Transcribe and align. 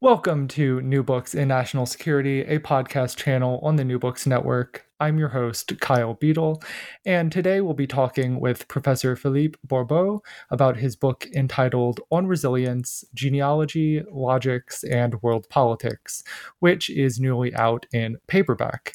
Welcome 0.00 0.46
to 0.48 0.80
New 0.80 1.02
Books 1.02 1.34
in 1.34 1.48
National 1.48 1.84
Security, 1.84 2.42
a 2.42 2.60
podcast 2.60 3.16
channel 3.16 3.58
on 3.64 3.74
the 3.74 3.84
New 3.84 3.98
Books 3.98 4.28
Network. 4.28 4.86
I'm 5.00 5.18
your 5.18 5.30
host, 5.30 5.72
Kyle 5.80 6.14
Beadle, 6.14 6.62
and 7.04 7.32
today 7.32 7.60
we'll 7.60 7.74
be 7.74 7.88
talking 7.88 8.38
with 8.38 8.68
Professor 8.68 9.16
Philippe 9.16 9.58
Bourbeau 9.66 10.20
about 10.50 10.76
his 10.76 10.94
book 10.94 11.26
entitled 11.34 11.98
On 12.12 12.28
Resilience 12.28 13.04
Genealogy, 13.12 14.04
Logics, 14.08 14.84
and 14.84 15.20
World 15.20 15.48
Politics, 15.48 16.22
which 16.60 16.90
is 16.90 17.18
newly 17.18 17.52
out 17.56 17.84
in 17.92 18.18
paperback. 18.28 18.94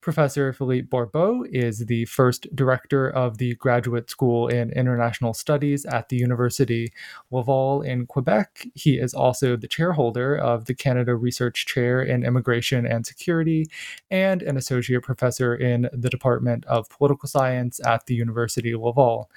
Professor 0.00 0.50
Philippe 0.54 0.88
Bourbeau 0.88 1.44
is 1.52 1.80
the 1.80 2.06
first 2.06 2.46
director 2.56 3.10
of 3.10 3.36
the 3.36 3.54
Graduate 3.56 4.08
School 4.08 4.48
in 4.48 4.70
International 4.72 5.34
Studies 5.34 5.84
at 5.84 6.08
the 6.08 6.16
University 6.16 6.90
Laval 7.30 7.82
in 7.82 8.06
Quebec. 8.06 8.66
He 8.74 8.98
is 8.98 9.12
also 9.12 9.56
the 9.56 9.68
chairholder 9.68 10.34
of 10.34 10.64
the 10.64 10.74
Canada 10.74 11.14
Research 11.14 11.66
Chair 11.66 12.00
in 12.00 12.24
Immigration 12.24 12.86
and 12.86 13.04
Security 13.04 13.66
and 14.10 14.40
an 14.42 14.56
associate 14.56 15.02
professor 15.02 15.54
in 15.54 15.90
the 15.92 16.08
Department 16.08 16.64
of 16.64 16.88
Political 16.88 17.28
Science 17.28 17.78
at 17.84 18.06
the 18.06 18.14
University 18.14 18.74
Laval. 18.74 19.30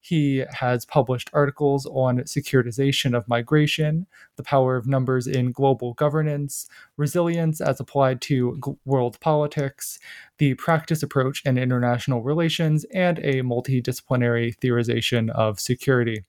He 0.00 0.44
has 0.50 0.84
published 0.84 1.30
articles 1.32 1.84
on 1.84 2.18
securitization 2.20 3.16
of 3.16 3.28
migration, 3.28 4.06
the 4.36 4.44
power 4.44 4.76
of 4.76 4.86
numbers 4.86 5.26
in 5.26 5.50
global 5.50 5.94
governance, 5.94 6.68
resilience 6.96 7.60
as 7.60 7.80
applied 7.80 8.20
to 8.22 8.78
world 8.84 9.18
politics, 9.18 9.98
the 10.38 10.54
practice 10.54 11.02
approach 11.02 11.42
in 11.44 11.58
international 11.58 12.22
relations, 12.22 12.84
and 12.92 13.18
a 13.20 13.42
multidisciplinary 13.42 14.56
theorization 14.58 15.30
of 15.30 15.60
security. 15.60 16.24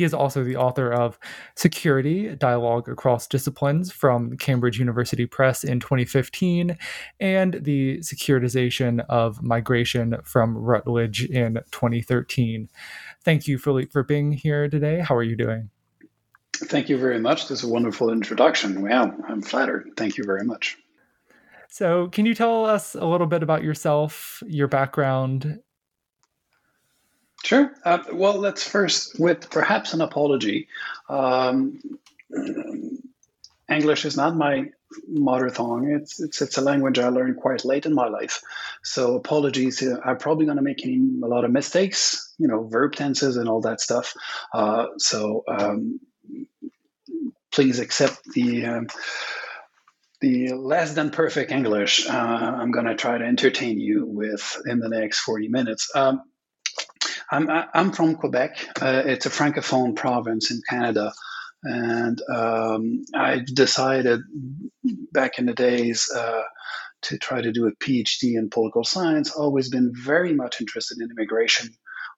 He 0.00 0.04
is 0.04 0.14
also 0.14 0.42
the 0.42 0.56
author 0.56 0.90
of 0.90 1.18
Security 1.56 2.34
Dialogue 2.34 2.88
Across 2.88 3.26
Disciplines 3.26 3.92
from 3.92 4.38
Cambridge 4.38 4.78
University 4.78 5.26
Press 5.26 5.62
in 5.62 5.78
2015 5.78 6.78
and 7.20 7.60
The 7.62 7.98
Securitization 7.98 9.04
of 9.10 9.42
Migration 9.42 10.16
from 10.24 10.56
Routledge 10.56 11.26
in 11.26 11.60
2013. 11.70 12.70
Thank 13.22 13.46
you, 13.46 13.58
Philippe, 13.58 13.90
for 13.90 14.02
being 14.02 14.32
here 14.32 14.70
today. 14.70 15.00
How 15.00 15.14
are 15.14 15.22
you 15.22 15.36
doing? 15.36 15.68
Thank 16.54 16.88
you 16.88 16.96
very 16.96 17.18
much. 17.18 17.48
This 17.48 17.58
is 17.58 17.68
a 17.68 17.72
wonderful 17.72 18.10
introduction. 18.10 18.80
Wow, 18.80 19.14
I'm 19.28 19.42
flattered. 19.42 19.90
Thank 19.98 20.16
you 20.16 20.24
very 20.24 20.46
much. 20.46 20.78
So, 21.70 22.08
can 22.08 22.26
you 22.26 22.34
tell 22.34 22.66
us 22.66 22.94
a 22.94 23.06
little 23.06 23.26
bit 23.26 23.42
about 23.42 23.62
yourself, 23.62 24.42
your 24.46 24.68
background, 24.68 25.60
Sure. 27.42 27.72
Uh, 27.84 28.00
well, 28.12 28.38
let's 28.38 28.68
first, 28.68 29.18
with 29.18 29.48
perhaps 29.50 29.94
an 29.94 30.00
apology. 30.00 30.68
Um, 31.08 31.80
English 33.70 34.04
is 34.04 34.16
not 34.16 34.36
my 34.36 34.70
mother 35.08 35.48
tongue. 35.48 35.90
It's, 35.90 36.20
it's 36.20 36.42
it's 36.42 36.58
a 36.58 36.60
language 36.60 36.98
I 36.98 37.08
learned 37.08 37.36
quite 37.36 37.64
late 37.64 37.86
in 37.86 37.94
my 37.94 38.08
life. 38.08 38.42
So 38.82 39.16
apologies. 39.16 39.82
Uh, 39.82 40.00
I'm 40.04 40.18
probably 40.18 40.44
going 40.44 40.58
to 40.58 40.62
make 40.62 40.84
a 40.84 40.98
lot 41.26 41.44
of 41.44 41.50
mistakes. 41.50 42.34
You 42.38 42.48
know, 42.48 42.64
verb 42.64 42.94
tenses 42.94 43.36
and 43.36 43.48
all 43.48 43.62
that 43.62 43.80
stuff. 43.80 44.14
Uh, 44.52 44.88
so 44.98 45.44
um, 45.48 46.00
please 47.50 47.78
accept 47.78 48.22
the. 48.34 48.66
Um, 48.66 48.88
the 50.20 50.52
less 50.52 50.94
than 50.94 51.10
perfect 51.10 51.50
English 51.50 52.06
uh, 52.06 52.12
I'm 52.12 52.70
going 52.70 52.86
to 52.86 52.94
try 52.94 53.18
to 53.18 53.24
entertain 53.24 53.80
you 53.80 54.06
with 54.06 54.60
in 54.66 54.78
the 54.78 54.88
next 54.88 55.20
40 55.20 55.48
minutes. 55.48 55.90
Um, 55.94 56.22
I'm, 57.30 57.48
I'm 57.48 57.92
from 57.92 58.16
Quebec. 58.16 58.66
Uh, 58.80 59.02
it's 59.06 59.26
a 59.26 59.30
francophone 59.30 59.94
province 59.96 60.50
in 60.50 60.60
Canada. 60.68 61.12
And 61.62 62.20
um, 62.32 63.04
I 63.14 63.44
decided 63.52 64.20
back 65.12 65.38
in 65.38 65.46
the 65.46 65.52
days 65.52 66.10
uh, 66.14 66.42
to 67.02 67.18
try 67.18 67.40
to 67.40 67.52
do 67.52 67.66
a 67.66 67.72
PhD 67.76 68.36
in 68.36 68.50
political 68.50 68.84
science. 68.84 69.30
Always 69.30 69.68
been 69.68 69.92
very 69.94 70.32
much 70.32 70.60
interested 70.60 70.98
in 70.98 71.10
immigration. 71.10 71.70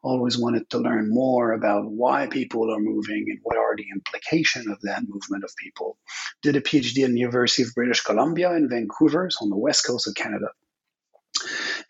Always 0.03 0.37
wanted 0.37 0.69
to 0.71 0.79
learn 0.79 1.09
more 1.09 1.53
about 1.53 1.91
why 1.91 2.27
people 2.27 2.75
are 2.75 2.81
moving 2.81 3.27
and 3.29 3.39
what 3.43 3.57
are 3.57 3.77
the 3.77 3.87
implications 3.95 4.67
of 4.67 4.81
that 4.83 5.03
movement 5.07 5.45
of 5.45 5.51
people. 5.57 5.97
Did 6.43 6.57
a 6.57 6.61
PhD 6.61 7.05
at 7.05 7.11
the 7.11 7.19
University 7.19 7.63
of 7.63 7.75
British 7.75 8.01
Columbia 8.01 8.53
in 8.55 8.69
Vancouver, 8.69 9.31
so 9.31 9.45
on 9.45 9.51
the 9.51 9.57
west 9.57 9.87
coast 9.87 10.09
of 10.09 10.15
Canada 10.15 10.49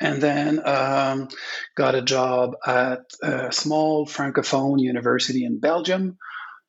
and 0.01 0.21
then 0.21 0.67
um, 0.67 1.29
got 1.75 1.95
a 1.95 2.03
job 2.03 2.57
at 2.67 3.03
a 3.23 3.53
small 3.53 4.07
francophone 4.07 4.81
university 4.81 5.45
in 5.45 5.59
Belgium, 5.59 6.19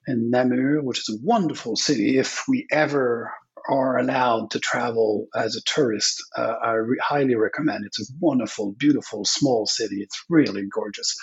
in 0.08 0.30
Namur, 0.30 0.82
which 0.82 1.00
is 1.00 1.16
a 1.16 1.26
wonderful 1.26 1.76
city. 1.76 2.18
If 2.18 2.44
we 2.48 2.68
ever 2.72 3.34
are 3.70 3.98
allowed 3.98 4.52
to 4.52 4.60
travel 4.60 5.28
as 5.36 5.56
a 5.56 5.62
tourist, 5.62 6.22
uh, 6.36 6.56
I 6.62 6.74
re- 6.74 6.98
highly 7.02 7.36
recommend. 7.36 7.86
It's 7.86 8.00
a 8.00 8.14
wonderful, 8.20 8.74
beautiful, 8.78 9.26
small 9.26 9.66
city. 9.66 10.02
It's 10.02 10.24
really 10.30 10.64
gorgeous. 10.66 11.16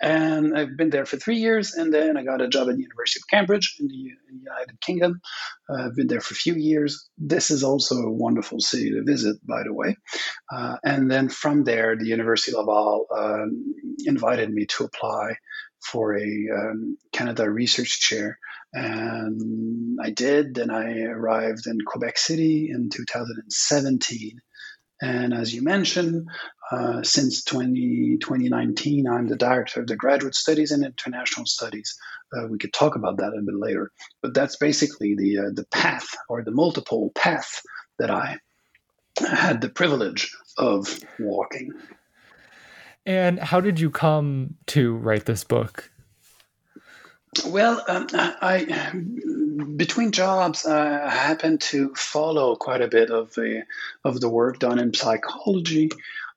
And 0.00 0.56
I've 0.56 0.76
been 0.76 0.90
there 0.90 1.06
for 1.06 1.16
three 1.16 1.38
years, 1.38 1.74
and 1.74 1.92
then 1.92 2.16
I 2.16 2.24
got 2.24 2.42
a 2.42 2.48
job 2.48 2.68
at 2.68 2.76
the 2.76 2.82
University 2.82 3.20
of 3.20 3.28
Cambridge 3.28 3.76
in 3.80 3.88
the, 3.88 3.94
in 4.28 4.38
the 4.38 4.44
United 4.44 4.80
Kingdom. 4.80 5.20
Uh, 5.70 5.86
I've 5.86 5.96
been 5.96 6.06
there 6.06 6.20
for 6.20 6.34
a 6.34 6.36
few 6.36 6.54
years. 6.54 7.08
This 7.16 7.50
is 7.50 7.62
also 7.62 7.96
a 7.96 8.12
wonderful 8.12 8.60
city 8.60 8.90
to 8.90 9.02
visit, 9.02 9.36
by 9.46 9.62
the 9.64 9.72
way. 9.72 9.96
Uh, 10.52 10.76
and 10.84 11.10
then 11.10 11.28
from 11.28 11.64
there, 11.64 11.96
the 11.96 12.06
University 12.06 12.52
of 12.52 12.58
Laval 12.58 13.06
um, 13.16 13.74
invited 14.04 14.52
me 14.52 14.66
to 14.66 14.84
apply 14.84 15.36
for 15.80 16.16
a 16.16 16.48
um, 16.54 16.96
Canada 17.12 17.48
Research 17.48 18.00
Chair. 18.00 18.38
And 18.72 19.98
I 20.02 20.10
did. 20.10 20.54
Then 20.54 20.70
I 20.70 21.02
arrived 21.02 21.66
in 21.66 21.78
Quebec 21.86 22.18
City 22.18 22.70
in 22.70 22.90
2017. 22.90 24.40
And 25.00 25.34
as 25.34 25.54
you 25.54 25.62
mentioned, 25.62 26.28
uh, 26.72 27.02
since 27.02 27.44
20, 27.44 28.18
2019, 28.18 29.06
I'm 29.06 29.28
the 29.28 29.36
director 29.36 29.80
of 29.80 29.86
the 29.86 29.96
Graduate 29.96 30.34
Studies 30.34 30.70
and 30.70 30.84
International 30.84 31.46
Studies. 31.46 31.98
Uh, 32.34 32.46
we 32.48 32.58
could 32.58 32.72
talk 32.72 32.96
about 32.96 33.18
that 33.18 33.36
a 33.38 33.42
bit 33.42 33.54
later. 33.54 33.92
But 34.22 34.34
that's 34.34 34.56
basically 34.56 35.14
the, 35.14 35.38
uh, 35.38 35.50
the 35.52 35.66
path 35.70 36.08
or 36.28 36.42
the 36.42 36.50
multiple 36.50 37.12
path 37.14 37.60
that 37.98 38.10
I 38.10 38.38
had 39.18 39.60
the 39.60 39.68
privilege 39.68 40.34
of 40.58 40.98
walking. 41.18 41.72
And 43.04 43.38
how 43.38 43.60
did 43.60 43.78
you 43.78 43.90
come 43.90 44.56
to 44.68 44.96
write 44.96 45.26
this 45.26 45.44
book? 45.44 45.90
Well, 47.44 47.84
um, 47.88 48.06
I 48.12 48.92
between 49.76 50.12
jobs, 50.12 50.66
I 50.66 51.10
happen 51.10 51.58
to 51.58 51.94
follow 51.94 52.56
quite 52.56 52.82
a 52.82 52.88
bit 52.88 53.10
of 53.10 53.34
the 53.34 53.64
of 54.04 54.20
the 54.20 54.28
work 54.28 54.58
done 54.58 54.78
in 54.78 54.94
psychology. 54.94 55.90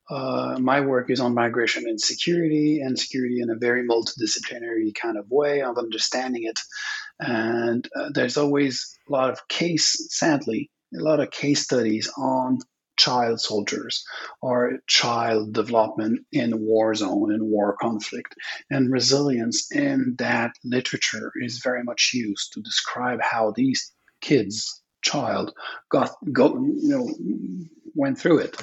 Uh, 0.09 0.57
my 0.59 0.81
work 0.81 1.11
is 1.11 1.19
on 1.19 1.35
migration 1.35 1.87
and 1.87 2.01
security, 2.01 2.81
and 2.81 2.97
security 2.97 3.41
in 3.41 3.51
a 3.51 3.55
very 3.55 3.87
multidisciplinary 3.87 4.93
kind 4.95 5.17
of 5.17 5.29
way 5.29 5.61
of 5.61 5.77
understanding 5.77 6.45
it. 6.45 6.59
And 7.19 7.87
uh, 7.95 8.09
there's 8.13 8.37
always 8.37 8.97
a 9.07 9.11
lot 9.11 9.29
of 9.29 9.47
case, 9.47 10.07
sadly, 10.09 10.71
a 10.97 11.01
lot 11.01 11.19
of 11.19 11.29
case 11.29 11.61
studies 11.61 12.09
on 12.17 12.59
child 12.99 13.39
soldiers 13.39 14.03
or 14.41 14.79
child 14.87 15.53
development 15.53 16.19
in 16.31 16.59
war 16.59 16.93
zone 16.93 17.33
and 17.33 17.43
war 17.43 17.75
conflict. 17.81 18.35
And 18.69 18.91
resilience 18.91 19.71
in 19.71 20.15
that 20.19 20.51
literature 20.63 21.31
is 21.41 21.61
very 21.63 21.83
much 21.83 22.11
used 22.13 22.53
to 22.53 22.61
describe 22.61 23.19
how 23.21 23.53
these 23.55 23.91
kids, 24.21 24.81
child, 25.01 25.53
got 25.89 26.11
go 26.31 26.53
you 26.55 26.89
know 26.89 27.09
went 27.95 28.19
through 28.19 28.39
it, 28.39 28.61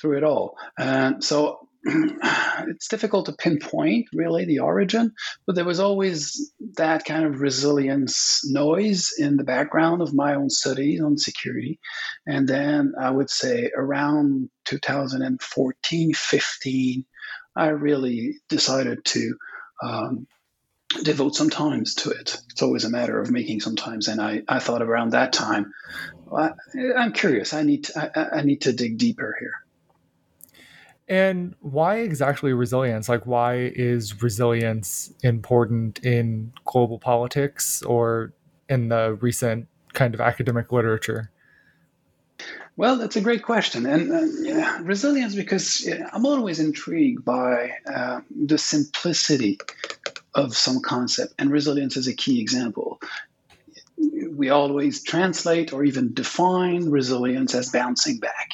through 0.00 0.16
it 0.16 0.24
all. 0.24 0.56
And 0.78 1.22
so 1.22 1.68
it's 2.68 2.88
difficult 2.88 3.26
to 3.26 3.32
pinpoint 3.32 4.06
really 4.14 4.46
the 4.46 4.60
origin, 4.60 5.12
but 5.46 5.54
there 5.54 5.64
was 5.64 5.80
always 5.80 6.52
that 6.76 7.04
kind 7.04 7.24
of 7.24 7.40
resilience 7.40 8.40
noise 8.50 9.12
in 9.18 9.36
the 9.36 9.44
background 9.44 10.00
of 10.00 10.14
my 10.14 10.34
own 10.34 10.48
studies 10.48 11.02
on 11.02 11.18
security. 11.18 11.78
And 12.26 12.48
then 12.48 12.94
I 12.98 13.10
would 13.10 13.28
say 13.28 13.70
around 13.76 14.48
2014, 14.64 16.14
15, 16.14 17.04
I 17.56 17.66
really 17.68 18.36
decided 18.48 19.04
to 19.04 19.36
um, 19.82 20.26
devote 21.02 21.34
some 21.34 21.50
time 21.50 21.84
to 21.84 22.10
it. 22.10 22.40
It's 22.50 22.62
always 22.62 22.84
a 22.84 22.90
matter 22.90 23.20
of 23.20 23.30
making 23.30 23.60
some 23.60 23.76
time. 23.76 24.00
And 24.08 24.20
I, 24.20 24.42
I 24.48 24.58
thought 24.58 24.82
around 24.82 25.10
that 25.10 25.32
time, 25.32 25.72
I, 26.34 26.52
am 26.74 27.12
curious. 27.12 27.52
I 27.52 27.62
need 27.62 27.84
to, 27.84 28.18
I, 28.18 28.38
I 28.38 28.42
need 28.42 28.62
to 28.62 28.72
dig 28.72 28.96
deeper 28.96 29.36
here. 29.38 29.63
And 31.06 31.54
why 31.60 31.98
exactly 31.98 32.52
resilience? 32.52 33.08
Like, 33.08 33.26
why 33.26 33.72
is 33.74 34.22
resilience 34.22 35.12
important 35.22 35.98
in 36.04 36.52
global 36.64 36.98
politics 36.98 37.82
or 37.82 38.32
in 38.68 38.88
the 38.88 39.18
recent 39.20 39.68
kind 39.92 40.14
of 40.14 40.20
academic 40.20 40.72
literature? 40.72 41.30
Well, 42.76 42.96
that's 42.96 43.16
a 43.16 43.20
great 43.20 43.42
question. 43.42 43.86
And 43.86 44.12
uh, 44.12 44.26
yeah, 44.40 44.80
resilience, 44.82 45.34
because 45.34 45.86
yeah, 45.86 46.08
I'm 46.12 46.26
always 46.26 46.58
intrigued 46.58 47.24
by 47.24 47.72
uh, 47.86 48.20
the 48.30 48.58
simplicity 48.58 49.58
of 50.34 50.56
some 50.56 50.80
concept, 50.80 51.34
and 51.38 51.50
resilience 51.52 51.96
is 51.96 52.08
a 52.08 52.14
key 52.14 52.40
example. 52.40 52.98
We 54.30 54.48
always 54.48 55.04
translate 55.04 55.72
or 55.72 55.84
even 55.84 56.14
define 56.14 56.90
resilience 56.90 57.54
as 57.54 57.70
bouncing 57.70 58.18
back, 58.18 58.50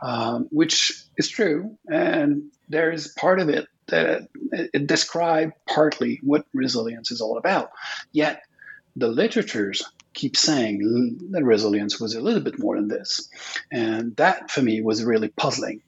um, 0.00 0.46
which 0.52 0.92
is 1.16 1.28
true. 1.28 1.76
And 1.88 2.50
there 2.68 2.90
is 2.90 3.08
part 3.08 3.40
of 3.40 3.48
it 3.48 3.66
that 3.86 4.28
it 4.52 4.86
describes 4.86 5.52
partly 5.66 6.20
what 6.22 6.44
resilience 6.52 7.10
is 7.10 7.20
all 7.20 7.38
about. 7.38 7.70
Yet, 8.12 8.42
the 8.96 9.08
literatures 9.08 9.84
keep 10.14 10.36
saying 10.36 11.18
that 11.30 11.44
resilience 11.44 12.00
was 12.00 12.14
a 12.14 12.20
little 12.20 12.40
bit 12.40 12.58
more 12.58 12.76
than 12.76 12.88
this. 12.88 13.28
And 13.70 14.16
that 14.16 14.50
for 14.50 14.62
me 14.62 14.80
was 14.80 15.04
really 15.04 15.28
puzzling. 15.28 15.82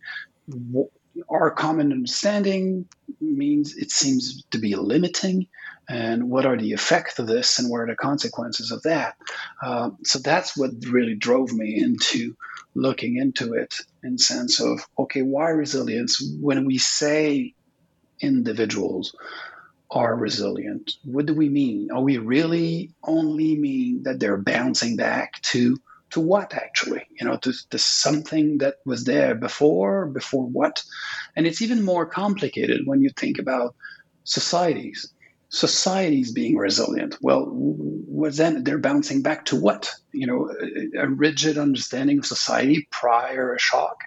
Our 1.29 1.51
common 1.51 1.91
understanding 1.93 2.87
means 3.21 3.77
it 3.77 3.91
seems 3.91 4.45
to 4.51 4.59
be 4.59 4.77
limiting. 4.77 5.49
And 5.88 6.29
what 6.29 6.44
are 6.44 6.56
the 6.56 6.73
effects 6.73 7.19
of 7.19 7.26
this 7.26 7.58
and 7.58 7.70
what 7.70 7.81
are 7.81 7.87
the 7.87 7.96
consequences 7.96 8.70
of 8.70 8.82
that? 8.82 9.17
Uh, 9.62 9.90
so 10.05 10.19
that's 10.19 10.56
what 10.56 10.70
really 10.88 11.14
drove 11.14 11.52
me 11.52 11.81
into 11.82 12.37
looking 12.75 13.17
into 13.17 13.55
it 13.55 13.75
in 14.02 14.19
sense 14.19 14.61
of 14.61 14.81
okay, 14.99 15.23
why 15.23 15.49
resilience? 15.49 16.23
When 16.40 16.67
we 16.67 16.79
say 16.79 17.55
individuals, 18.20 19.14
are 19.90 20.14
resilient. 20.14 20.93
What 21.05 21.26
do 21.26 21.35
we 21.35 21.49
mean? 21.49 21.88
Are 21.93 22.02
we 22.02 22.19
really 22.19 22.93
only 23.02 23.56
mean 23.56 24.02
that 24.02 24.20
they're 24.20 24.37
bouncing 24.37 24.96
back 24.96 25.41
to 25.43 25.76
to 26.11 26.20
what 26.20 26.55
actually? 26.55 27.06
You 27.19 27.26
know, 27.26 27.37
to, 27.38 27.52
to 27.70 27.79
something 27.79 28.58
that 28.58 28.76
was 28.84 29.05
there 29.05 29.34
before, 29.34 30.06
before 30.06 30.46
what? 30.46 30.82
And 31.37 31.46
it's 31.46 31.62
even 31.62 31.84
more 31.84 32.06
complicated 32.06 32.82
when 32.87 33.00
you 33.00 33.11
think 33.11 33.38
about 33.38 33.75
societies. 34.25 35.12
Societies 35.49 36.33
being 36.33 36.56
resilient. 36.56 37.17
Well, 37.21 37.49
was 37.50 38.37
then 38.37 38.65
they're 38.65 38.79
bouncing 38.79 39.23
back 39.23 39.47
to 39.47 39.56
what? 39.56 39.91
You 40.12 40.27
know, 40.27 40.50
a, 40.50 41.05
a 41.05 41.09
rigid 41.09 41.59
understanding 41.59 42.19
of 42.19 42.27
society 42.27 42.87
prior 42.91 43.55
a 43.55 43.59
shock. 43.59 43.99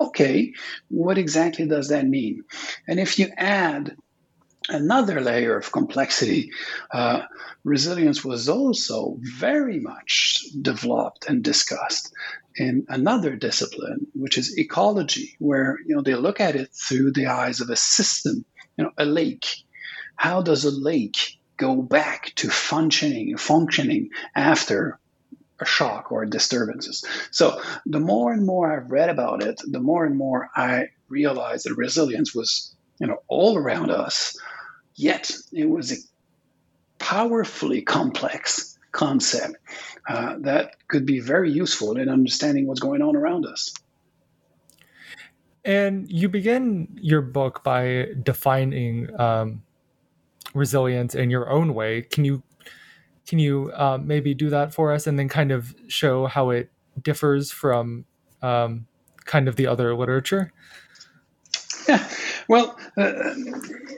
Okay, 0.00 0.52
what 0.88 1.16
exactly 1.16 1.66
does 1.66 1.88
that 1.88 2.06
mean? 2.06 2.42
And 2.88 2.98
if 2.98 3.18
you 3.18 3.30
add 3.36 3.96
another 4.68 5.20
layer 5.20 5.56
of 5.56 5.72
complexity. 5.72 6.50
Uh, 6.90 7.22
resilience 7.64 8.24
was 8.24 8.48
also 8.48 9.16
very 9.20 9.80
much 9.80 10.44
developed 10.60 11.26
and 11.28 11.42
discussed 11.42 12.12
in 12.56 12.86
another 12.88 13.36
discipline, 13.36 14.06
which 14.14 14.38
is 14.38 14.58
ecology, 14.58 15.36
where 15.38 15.78
you 15.86 15.94
know 15.94 16.02
they 16.02 16.14
look 16.14 16.40
at 16.40 16.56
it 16.56 16.70
through 16.72 17.12
the 17.12 17.26
eyes 17.26 17.60
of 17.60 17.70
a 17.70 17.76
system. 17.76 18.44
You 18.76 18.84
know, 18.84 18.90
a 18.98 19.04
lake. 19.04 19.46
How 20.22 20.40
does 20.40 20.64
a 20.64 20.70
lake 20.70 21.40
go 21.56 21.82
back 21.82 22.32
to 22.36 22.48
functioning 22.48 23.36
functioning 23.36 24.10
after 24.36 25.00
a 25.58 25.64
shock 25.64 26.12
or 26.12 26.24
disturbances. 26.24 27.04
So 27.32 27.60
the 27.86 27.98
more 27.98 28.32
and 28.32 28.46
more 28.46 28.72
I've 28.72 28.88
read 28.88 29.08
about 29.08 29.42
it, 29.42 29.60
the 29.66 29.80
more 29.80 30.04
and 30.04 30.16
more 30.16 30.48
I 30.54 30.90
realized 31.08 31.66
that 31.66 31.74
resilience 31.74 32.36
was, 32.36 32.72
you 33.00 33.08
know, 33.08 33.20
all 33.26 33.58
around 33.58 33.90
us. 33.90 34.38
Yet 34.94 35.32
it 35.52 35.68
was 35.68 35.90
a 35.90 35.96
powerfully 37.00 37.82
complex 37.82 38.78
concept 38.92 39.56
uh, 40.08 40.36
that 40.42 40.76
could 40.86 41.04
be 41.04 41.18
very 41.18 41.50
useful 41.50 41.96
in 41.96 42.08
understanding 42.08 42.68
what's 42.68 42.78
going 42.78 43.02
on 43.02 43.16
around 43.16 43.44
us. 43.44 43.74
And 45.64 46.08
you 46.08 46.28
begin 46.28 46.96
your 47.00 47.22
book 47.22 47.64
by 47.64 48.06
defining 48.22 49.08
um, 49.20 49.62
resilience 50.54 51.14
in 51.14 51.30
your 51.30 51.50
own 51.50 51.74
way. 51.74 52.02
Can 52.02 52.24
you 52.24 52.42
can 53.26 53.38
you 53.38 53.70
uh, 53.74 53.98
maybe 54.02 54.34
do 54.34 54.50
that 54.50 54.74
for 54.74 54.92
us, 54.92 55.06
and 55.06 55.18
then 55.18 55.28
kind 55.28 55.52
of 55.52 55.74
show 55.88 56.26
how 56.26 56.50
it 56.50 56.70
differs 57.00 57.50
from 57.50 58.04
um, 58.42 58.86
kind 59.24 59.48
of 59.48 59.56
the 59.56 59.66
other 59.66 59.94
literature? 59.94 60.52
Yeah. 61.88 62.06
Well, 62.48 62.76
uh, 62.96 63.34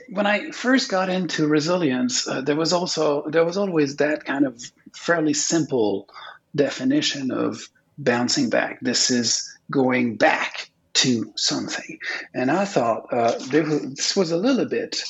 when 0.09 0.27
I 0.27 0.51
first 0.51 0.89
got 0.89 1.09
into 1.09 1.47
resilience, 1.47 2.27
uh, 2.27 2.41
there 2.41 2.55
was 2.55 2.73
also 2.73 3.27
there 3.29 3.45
was 3.45 3.57
always 3.57 3.97
that 3.97 4.23
kind 4.25 4.45
of 4.45 4.61
fairly 4.95 5.33
simple 5.33 6.07
definition 6.55 7.31
of 7.31 7.69
bouncing 7.97 8.49
back. 8.49 8.79
This 8.81 9.11
is 9.11 9.57
going 9.71 10.17
back 10.17 10.69
to 10.95 11.33
something, 11.35 11.99
and 12.33 12.49
I 12.49 12.65
thought 12.65 13.07
uh, 13.11 13.37
this 13.49 14.15
was 14.15 14.31
a 14.31 14.37
little 14.37 14.65
bit 14.65 15.01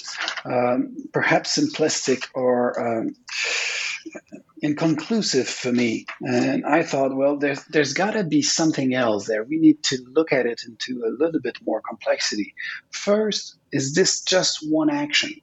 um, 0.46 0.96
perhaps 1.14 1.58
simplistic 1.58 2.28
or. 2.34 3.00
Um, 3.00 3.16
inconclusive 4.62 5.48
for 5.48 5.72
me. 5.72 6.06
And 6.22 6.66
I 6.66 6.84
thought, 6.84 7.16
well, 7.16 7.38
there's 7.38 7.64
there's 7.66 7.94
got 7.94 8.12
to 8.12 8.24
be 8.24 8.42
something 8.42 8.94
else 8.94 9.28
there. 9.28 9.44
We 9.44 9.58
need 9.58 9.84
to 9.84 9.98
look 10.12 10.32
at 10.32 10.46
it 10.46 10.62
into 10.66 11.04
a 11.06 11.12
little 11.22 11.42
bit 11.42 11.58
more 11.66 11.82
complexity. 11.88 12.54
First, 12.92 13.58
is 13.72 13.94
this 13.94 14.22
just 14.22 14.60
one 14.70 14.90
action? 14.90 15.34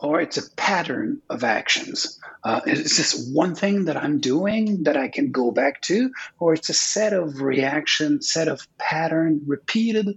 Or 0.00 0.20
it's 0.20 0.36
a 0.36 0.50
pattern 0.56 1.22
of 1.30 1.44
actions. 1.44 2.18
Uh, 2.42 2.60
is 2.66 2.96
this 2.96 3.30
one 3.32 3.54
thing 3.54 3.86
that 3.86 3.96
I'm 3.96 4.20
doing 4.20 4.84
that 4.84 4.96
I 4.96 5.08
can 5.08 5.30
go 5.30 5.50
back 5.50 5.80
to, 5.82 6.10
or 6.38 6.54
it's 6.54 6.68
a 6.68 6.74
set 6.74 7.12
of 7.12 7.40
reaction, 7.40 8.20
set 8.20 8.48
of 8.48 8.66
pattern, 8.78 9.42
repeated 9.46 10.16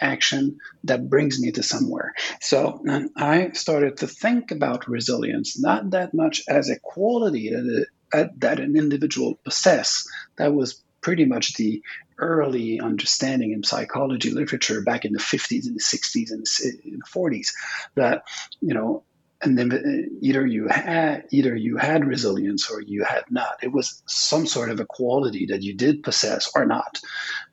action 0.00 0.58
that 0.84 1.08
brings 1.08 1.40
me 1.40 1.52
to 1.52 1.62
somewhere. 1.62 2.12
So 2.40 2.84
I 3.16 3.52
started 3.52 3.98
to 3.98 4.06
think 4.06 4.50
about 4.50 4.88
resilience 4.88 5.58
not 5.58 5.90
that 5.90 6.12
much 6.12 6.42
as 6.48 6.68
a 6.68 6.78
quality 6.80 7.50
that, 7.50 7.86
it, 8.12 8.40
that 8.40 8.60
an 8.60 8.76
individual 8.76 9.38
possess. 9.44 10.06
That 10.36 10.52
was 10.52 10.82
pretty 11.00 11.24
much 11.24 11.54
the 11.54 11.82
early 12.18 12.80
understanding 12.80 13.52
in 13.52 13.62
psychology 13.64 14.30
literature 14.30 14.82
back 14.82 15.04
in 15.04 15.12
the 15.12 15.18
50s 15.18 15.66
and 15.66 15.76
the 15.76 15.80
60s 15.80 16.30
and 16.30 16.46
the 16.46 17.04
40s 17.12 17.48
that 17.96 18.22
you 18.60 18.74
know 18.74 19.02
and 19.42 19.58
then 19.58 20.18
either 20.20 20.46
you 20.46 20.68
had 20.68 21.24
either 21.30 21.54
you 21.54 21.76
had 21.76 22.06
resilience 22.06 22.70
or 22.70 22.80
you 22.80 23.04
had 23.04 23.24
not 23.30 23.58
it 23.62 23.72
was 23.72 24.02
some 24.06 24.46
sort 24.46 24.70
of 24.70 24.80
a 24.80 24.86
quality 24.86 25.46
that 25.46 25.62
you 25.62 25.74
did 25.74 26.02
possess 26.02 26.50
or 26.54 26.64
not 26.64 27.00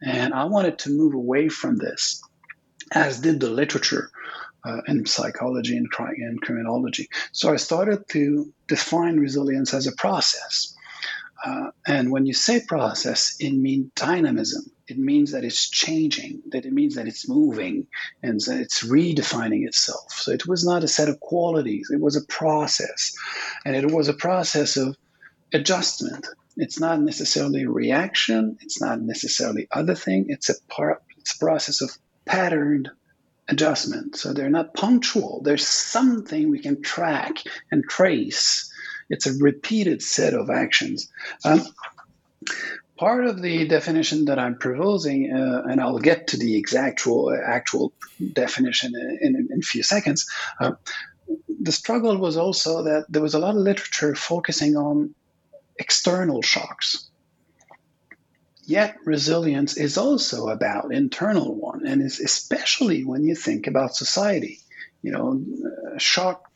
and 0.02 0.34
i 0.34 0.46
wanted 0.46 0.78
to 0.78 0.90
move 0.92 1.14
away 1.14 1.50
from 1.50 1.78
this 1.78 2.22
as 2.92 3.20
did 3.20 3.40
the 3.40 3.50
literature 3.50 4.10
uh, 4.66 4.82
in 4.88 5.06
psychology 5.06 5.78
and, 5.78 5.88
and 5.98 6.42
criminology. 6.42 7.08
So 7.32 7.52
I 7.54 7.58
started 7.58 8.04
to 8.10 8.52
define 8.68 9.18
resilience 9.18 9.74
as 9.74 9.88
a 9.88 9.94
process. 9.94 10.76
Uh, 11.44 11.72
and 11.88 12.12
when 12.12 12.26
you 12.26 12.34
say 12.34 12.62
process, 12.68 13.36
it 13.40 13.54
means 13.54 13.92
dynamism. 13.96 14.64
It 14.88 14.98
means 14.98 15.32
that 15.32 15.44
it's 15.44 15.70
changing, 15.70 16.42
that 16.52 16.66
it 16.66 16.74
means 16.74 16.96
that 16.96 17.08
it's 17.08 17.30
moving, 17.30 17.88
and 18.24 18.40
that 18.42 18.60
it's 18.60 18.84
redefining 18.84 19.66
itself. 19.66 20.12
So 20.12 20.32
it 20.32 20.48
was 20.48 20.66
not 20.66 20.84
a 20.84 20.88
set 20.88 21.10
of 21.10 21.20
qualities, 21.20 21.90
it 21.92 22.02
was 22.02 22.16
a 22.16 22.26
process. 22.26 23.14
And 23.66 23.76
it 23.76 23.92
was 23.92 24.08
a 24.08 24.14
process 24.14 24.78
of 24.78 24.98
adjustment. 25.54 26.28
It's 26.58 26.80
not 26.80 27.00
necessarily 27.02 27.66
reaction, 27.66 28.58
it's 28.62 28.82
not 28.82 29.00
necessarily 29.00 29.68
other 29.72 29.96
thing, 29.96 30.26
it's 30.30 30.50
a, 30.50 30.56
it's 31.18 31.36
a 31.36 31.40
process 31.40 31.82
of 31.82 31.92
patterned 32.26 32.90
adjustment. 33.48 34.16
So 34.16 34.34
they're 34.34 34.50
not 34.50 34.74
punctual. 34.74 35.42
There's 35.44 35.68
something 35.68 36.50
we 36.50 36.60
can 36.60 36.82
track 36.82 37.44
and 37.72 37.84
trace. 37.84 38.69
It's 39.10 39.28
a 39.28 39.34
repeated 39.34 40.02
set 40.02 40.34
of 40.34 40.50
actions. 40.50 41.12
Um, 41.44 41.66
part 42.98 43.26
of 43.26 43.42
the 43.42 43.68
definition 43.68 44.26
that 44.26 44.38
I'm 44.38 44.58
proposing, 44.58 45.34
uh, 45.34 45.64
and 45.70 45.80
I'll 45.82 46.00
get 46.00 46.28
to 46.28 46.38
the 46.38 46.62
exactual 46.62 47.36
actual 47.36 47.94
definition 48.34 48.94
in, 49.22 49.48
in, 49.52 49.60
a 49.60 49.62
few 49.62 49.84
seconds. 49.84 50.30
Uh, 50.60 50.72
the 51.62 51.72
struggle 51.72 52.18
was 52.18 52.38
also 52.38 52.84
that 52.84 53.06
there 53.10 53.22
was 53.22 53.34
a 53.34 53.40
lot 53.40 53.56
of 53.56 53.62
literature 53.62 54.16
focusing 54.16 54.76
on 54.76 55.16
external 55.78 56.42
shocks. 56.42 57.10
Yet 58.66 58.98
resilience 59.04 59.78
is 59.78 59.98
also 59.98 60.50
about 60.50 60.94
internal 60.94 61.56
one, 61.56 61.88
and 61.88 62.02
is 62.02 62.20
especially 62.20 63.04
when 63.04 63.24
you 63.24 63.34
think 63.34 63.66
about 63.66 63.96
society. 63.96 64.60
You 65.02 65.12
know, 65.12 65.42
shock 65.98 66.49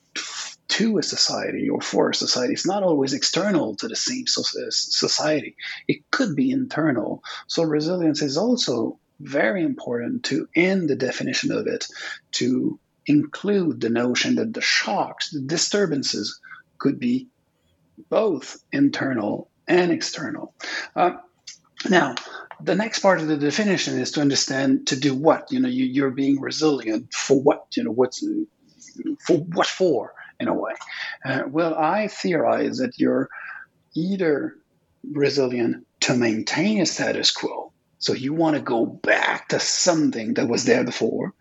to 0.74 0.98
a 0.98 1.04
society 1.04 1.70
or 1.70 1.80
for 1.82 2.10
a 2.10 2.16
society. 2.16 2.54
It's 2.54 2.66
not 2.66 2.82
always 2.82 3.14
external 3.14 3.76
to 3.76 3.88
the 3.88 3.96
same 3.96 4.26
society, 4.26 5.56
it 5.88 6.10
could 6.10 6.36
be 6.36 6.50
internal. 6.50 7.24
So, 7.46 7.62
resilience 7.62 8.24
is 8.24 8.38
also 8.38 8.98
very 9.20 9.64
important 9.64 10.26
to, 10.26 10.48
end 10.56 10.90
the 10.90 10.96
definition 10.96 11.52
of 11.52 11.68
it, 11.68 11.86
to 12.34 12.80
include 13.06 13.82
the 13.82 13.92
notion 13.92 14.36
that 14.36 14.52
the 14.56 14.62
shocks, 14.62 15.30
the 15.30 15.42
disturbances 15.42 16.40
could 16.80 17.00
be 17.00 17.28
both 18.10 18.58
internal 18.72 19.52
and 19.68 19.92
external. 19.92 20.56
Uh, 20.96 21.18
now, 21.88 22.16
the 22.60 22.74
next 22.74 23.00
part 23.00 23.22
of 23.22 23.28
the 23.28 23.38
definition 23.38 24.00
is 24.00 24.14
to 24.14 24.22
understand 24.22 24.88
to 24.88 24.96
do 24.96 25.14
what. 25.14 25.52
You 25.52 25.60
know, 25.60 25.70
you, 25.70 26.04
are 26.06 26.10
being 26.10 26.42
resilient 26.42 27.14
for 27.14 27.40
what. 27.40 27.68
You 27.76 27.84
know, 27.84 27.92
what's 27.92 28.26
for 29.28 29.38
what 29.38 29.68
for 29.68 30.14
in 30.40 30.48
a 30.48 30.54
way. 30.54 30.74
Uh, 31.26 31.44
well, 31.48 31.76
I 31.76 32.08
theorize 32.08 32.78
that 32.78 32.98
you're 32.98 33.30
either 33.96 34.56
resilient 35.12 35.86
to 36.02 36.16
maintain 36.16 36.82
a 36.82 36.86
status 36.86 37.32
quo, 37.32 37.72
so 38.00 38.14
you 38.14 38.34
want 38.34 38.56
to 38.56 38.62
go 38.62 38.86
back 38.86 39.50
to 39.50 39.60
something 39.60 40.36
that 40.36 40.48
was 40.48 40.66
there 40.66 40.84
before. 40.84 41.34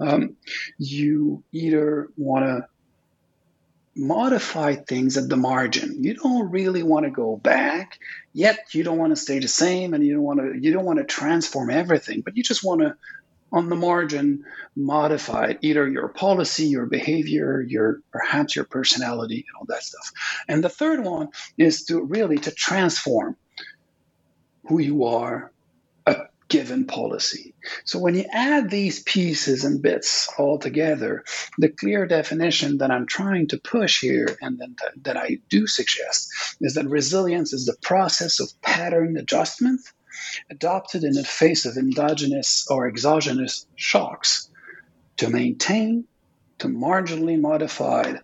Um, 0.00 0.36
you 0.78 1.42
either 1.52 2.08
want 2.16 2.44
to 2.44 2.66
modify 3.98 4.76
things 4.76 5.16
at 5.16 5.28
the 5.28 5.36
margin. 5.36 6.02
You 6.02 6.14
don't 6.14 6.50
really 6.50 6.84
want 6.84 7.04
to 7.04 7.10
go 7.10 7.36
back, 7.36 7.98
yet 8.32 8.72
you 8.72 8.84
don't 8.84 8.98
want 8.98 9.10
to 9.10 9.20
stay 9.20 9.40
the 9.40 9.48
same, 9.48 9.92
and 9.92 10.04
you 10.04 10.14
don't 10.14 10.22
want 10.22 10.40
to 10.40 10.58
you 10.58 10.72
don't 10.72 10.84
want 10.84 10.98
to 10.98 11.04
transform 11.04 11.70
everything, 11.70 12.22
but 12.22 12.36
you 12.36 12.42
just 12.42 12.64
want 12.64 12.80
to 12.80 12.94
on 13.52 13.68
the 13.68 13.76
margin 13.76 14.44
modify 14.76 15.54
either 15.62 15.88
your 15.88 16.08
policy, 16.08 16.66
your 16.66 16.86
behavior, 16.86 17.60
your 17.60 18.00
perhaps 18.12 18.54
your 18.54 18.64
personality, 18.64 19.36
and 19.46 19.56
all 19.58 19.66
that 19.68 19.82
stuff. 19.82 20.12
And 20.48 20.62
the 20.62 20.68
third 20.68 21.04
one 21.04 21.28
is 21.56 21.84
to 21.86 22.02
really 22.02 22.38
to 22.38 22.50
transform 22.50 23.36
who 24.64 24.78
you 24.80 25.04
are 25.04 25.50
a 26.06 26.16
given 26.48 26.86
policy. 26.86 27.54
So 27.84 27.98
when 27.98 28.14
you 28.14 28.24
add 28.32 28.70
these 28.70 29.02
pieces 29.02 29.64
and 29.64 29.82
bits 29.82 30.28
all 30.38 30.58
together, 30.58 31.24
the 31.58 31.68
clear 31.68 32.06
definition 32.06 32.78
that 32.78 32.90
I'm 32.90 33.06
trying 33.06 33.48
to 33.48 33.58
push 33.58 34.00
here 34.00 34.36
and 34.40 34.58
that, 34.58 34.92
that 35.02 35.16
I 35.16 35.38
do 35.48 35.66
suggest 35.66 36.30
is 36.60 36.74
that 36.74 36.88
resilience 36.88 37.52
is 37.52 37.66
the 37.66 37.76
process 37.82 38.40
of 38.40 38.60
pattern 38.62 39.16
adjustment 39.16 39.80
adopted 40.50 41.04
in 41.04 41.12
the 41.12 41.24
face 41.24 41.66
of 41.66 41.76
endogenous 41.76 42.66
or 42.70 42.88
exogenous 42.88 43.66
shocks 43.76 44.48
to 45.16 45.28
maintain, 45.28 46.04
to 46.58 46.68
marginally 46.68 47.40
modify, 47.40 48.14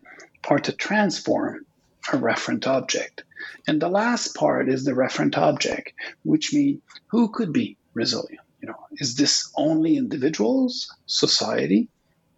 or 0.49 0.59
to 0.59 0.73
transform 0.73 1.67
a 2.13 2.17
referent 2.17 2.67
object. 2.67 3.25
And 3.67 3.81
the 3.81 3.89
last 3.89 4.35
part 4.35 4.69
is 4.69 4.85
the 4.85 4.93
referent 4.93 5.37
object, 5.37 5.93
which 6.23 6.53
means 6.53 6.81
who 7.09 7.29
could 7.29 7.53
be 7.53 7.77
resilient? 7.95 8.41
You 8.61 8.69
know, 8.69 8.87
is 8.93 9.17
this 9.17 9.51
only 9.57 9.97
individuals, 9.97 10.95
society, 11.07 11.89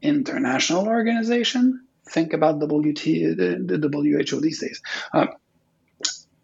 international 0.03 0.89
organization? 0.89 1.85
Think 2.09 2.33
about 2.33 2.61
WT, 2.61 3.05
the, 3.05 3.65
the 3.65 3.89
WHO 3.89 4.41
these 4.41 4.61
days. 4.61 4.81
Um, 5.13 5.29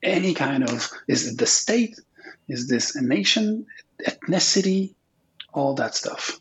any 0.02 0.34
kind 0.34 0.68
of 0.68 0.90
is 1.06 1.28
it 1.28 1.38
the 1.38 1.46
state? 1.46 1.98
Is 2.48 2.68
this 2.68 2.96
a 2.96 3.02
nation, 3.02 3.66
ethnicity, 4.06 4.94
all 5.52 5.74
that 5.74 5.94
stuff? 5.94 6.38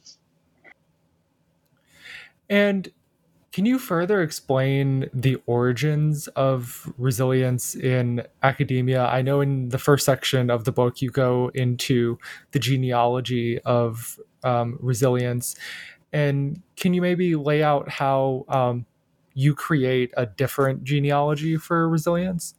And 2.50 2.92
can 3.52 3.66
you 3.66 3.80
further 3.80 4.22
explain 4.22 5.10
the 5.14 5.38
origins 5.46 6.28
of 6.30 6.92
resilience 6.98 7.76
in 7.76 8.24
academia? 8.44 9.06
I 9.06 9.22
know 9.22 9.42
in 9.42 9.70
the 9.70 9.78
first 9.78 10.06
section 10.06 10.50
of 10.50 10.64
the 10.64 10.72
book, 10.72 11.02
you 11.02 11.10
go 11.10 11.52
into 11.54 12.18
the 12.52 12.60
genealogy 12.60 13.60
of 13.60 14.18
um, 14.44 14.78
resilience. 14.80 15.56
And 16.14 16.62
can 16.78 16.94
you 16.94 17.02
maybe 17.02 17.36
lay 17.36 17.62
out 17.62 17.90
how 17.90 18.46
um, 18.48 18.86
you 19.34 19.54
create 19.54 20.14
a 20.16 20.26
different 20.26 20.86
genealogy 20.86 21.58
for 21.58 21.90
resilience? 21.90 22.56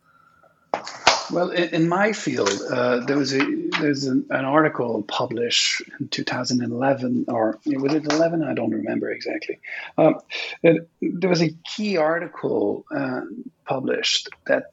Well, 1.31 1.51
in, 1.51 1.89
my 1.89 2.13
field, 2.13 2.51
uh, 2.71 3.01
there 3.01 3.17
was 3.17 3.35
a 3.35 3.41
there's 3.81 4.05
an, 4.05 4.27
an, 4.31 4.45
article 4.45 5.03
published 5.03 5.83
in 5.99 6.09
2011 6.09 7.27
or 7.29 7.59
was 7.67 7.95
it 7.95 8.11
11? 8.11 8.43
I 8.43 8.55
don't 8.55 8.71
remember 8.71 9.11
exactly. 9.11 9.61
Um, 9.97 10.21
it, 10.63 10.89
there 11.01 11.31
was 11.31 11.43
a 11.43 11.51
key 11.65 11.97
article 11.97 12.85
uh, 12.95 13.23
published 13.65 14.29
that 14.47 14.73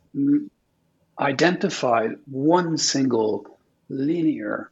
identified 1.20 2.18
one 2.26 2.78
single 2.78 3.60
linear 3.90 4.72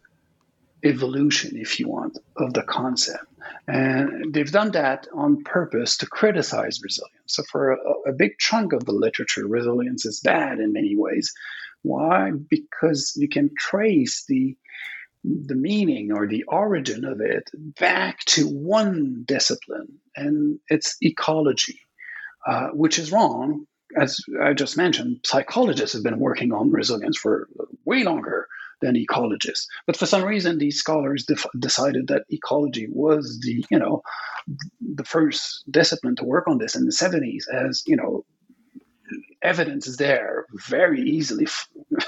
evolution, 0.84 1.58
if 1.58 1.80
you 1.80 1.88
want, 1.88 2.18
of 2.36 2.54
the 2.54 2.64
concept. 2.64 3.26
And 3.68 4.34
they've 4.34 4.52
done 4.52 4.72
that 4.72 5.08
on 5.14 5.44
purpose 5.44 5.98
to 5.98 6.06
criticize 6.06 6.82
resilience. 6.82 7.14
So, 7.26 7.44
for 7.44 7.74
a, 7.74 8.10
a, 8.10 8.14
big 8.14 8.38
chunk 8.38 8.72
of 8.72 8.86
the 8.86 8.94
literature, 8.94 9.46
resilience 9.46 10.06
is 10.06 10.22
bad 10.22 10.60
in 10.60 10.72
many 10.72 10.96
ways. 10.96 11.34
Why? 11.88 12.32
Because 12.32 13.14
you 13.16 13.30
can 13.30 13.50
trace 13.58 14.26
the 14.28 14.58
the 15.24 15.56
meaning 15.56 16.12
or 16.12 16.28
the 16.28 16.44
origin 16.44 17.04
of 17.04 17.20
it 17.22 17.50
back 17.80 18.20
to 18.26 18.48
one 18.48 19.24
discipline, 19.26 20.00
and 20.16 20.60
it's 20.70 20.96
ecology, 21.02 21.80
uh, 22.46 22.68
which 22.70 23.00
is 23.00 23.12
wrong. 23.12 23.66
As 24.00 24.20
I 24.42 24.54
just 24.54 24.78
mentioned, 24.78 25.22
psychologists 25.26 25.94
have 25.94 26.04
been 26.04 26.20
working 26.20 26.54
on 26.54 26.72
resilience 26.72 27.18
for 27.18 27.48
way 27.86 28.04
longer 28.04 28.48
than 28.82 28.96
ecologists. 28.96 29.66
But 29.86 29.98
for 29.98 30.06
some 30.06 30.24
reason, 30.24 30.58
these 30.58 30.78
scholars 30.78 31.26
def- 31.26 31.46
decided 31.58 32.08
that 32.08 32.26
ecology 32.30 32.88
was 32.90 33.40
the, 33.42 33.66
you 33.72 33.80
know, 33.80 34.02
the 34.82 35.04
first 35.04 35.64
discipline 35.72 36.16
to 36.18 36.26
work 36.26 36.48
on 36.48 36.58
this 36.58 36.76
in 36.76 36.86
the 36.86 36.92
70s 36.92 37.44
as, 37.52 37.82
you 37.88 37.96
know, 37.96 38.24
evidence 39.42 39.88
is 39.88 39.98
there 39.98 40.46
very 40.68 41.02
easily 41.02 41.48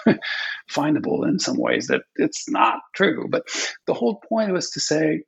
findable 0.72 1.28
in 1.28 1.40
some 1.40 1.58
ways 1.58 1.88
that 1.88 2.02
it's 2.16 2.50
not 2.50 2.80
true. 2.96 3.28
But 3.30 3.48
the 3.86 3.94
whole 3.94 4.22
point 4.28 4.52
was 4.52 4.72
to 4.72 4.80
say 4.80 5.24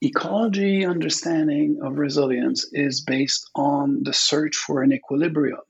ecology 0.00 0.84
understanding 0.84 1.78
of 1.82 1.98
resilience 1.98 2.66
is 2.72 3.02
based 3.02 3.48
on 3.54 4.02
the 4.02 4.12
search 4.12 4.56
for 4.56 4.82
an 4.82 4.92
equilibrium. 4.92 5.60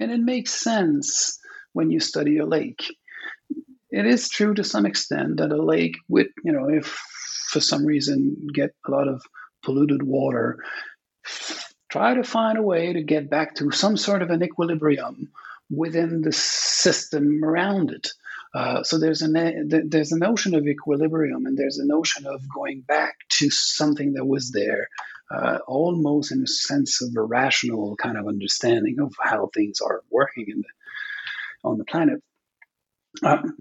And 0.00 0.10
it 0.10 0.20
makes 0.20 0.52
sense 0.52 1.38
when 1.72 1.90
you 1.90 2.00
study 2.00 2.38
a 2.38 2.46
lake. 2.46 2.82
It 3.90 4.06
is 4.06 4.28
true 4.28 4.54
to 4.54 4.64
some 4.64 4.86
extent 4.86 5.38
that 5.38 5.52
a 5.52 5.62
lake 5.62 5.96
with, 6.08 6.28
you 6.44 6.52
know, 6.52 6.68
if 6.68 7.00
for 7.50 7.60
some 7.60 7.86
reason 7.86 8.48
get 8.52 8.74
a 8.86 8.90
lot 8.90 9.08
of 9.08 9.22
polluted 9.64 10.02
water, 10.02 10.58
try 11.88 12.14
to 12.14 12.24
find 12.24 12.58
a 12.58 12.62
way 12.62 12.92
to 12.92 13.02
get 13.02 13.30
back 13.30 13.54
to 13.56 13.70
some 13.70 13.96
sort 13.96 14.22
of 14.22 14.30
an 14.30 14.42
equilibrium 14.42 15.30
within 15.70 16.22
the 16.22 16.32
system 16.32 17.44
around 17.44 17.90
it. 17.90 18.08
Uh, 18.54 18.82
so 18.82 18.98
there's 18.98 19.22
a 19.22 19.28
there's 19.86 20.12
a 20.12 20.18
notion 20.18 20.54
of 20.54 20.66
equilibrium, 20.66 21.44
and 21.46 21.58
there's 21.58 21.78
a 21.78 21.86
notion 21.86 22.26
of 22.26 22.40
going 22.54 22.80
back 22.80 23.16
to 23.28 23.50
something 23.50 24.14
that 24.14 24.24
was 24.24 24.50
there, 24.50 24.88
uh, 25.30 25.58
almost 25.66 26.32
in 26.32 26.42
a 26.42 26.46
sense 26.46 27.02
of 27.02 27.14
a 27.16 27.22
rational 27.22 27.96
kind 27.96 28.16
of 28.16 28.26
understanding 28.26 28.96
of 29.00 29.12
how 29.20 29.50
things 29.52 29.80
are 29.80 30.02
working 30.10 30.46
in 30.48 30.58
the, 30.58 31.68
on 31.68 31.76
the 31.76 31.84
planet. 31.84 32.22
Um, 33.22 33.58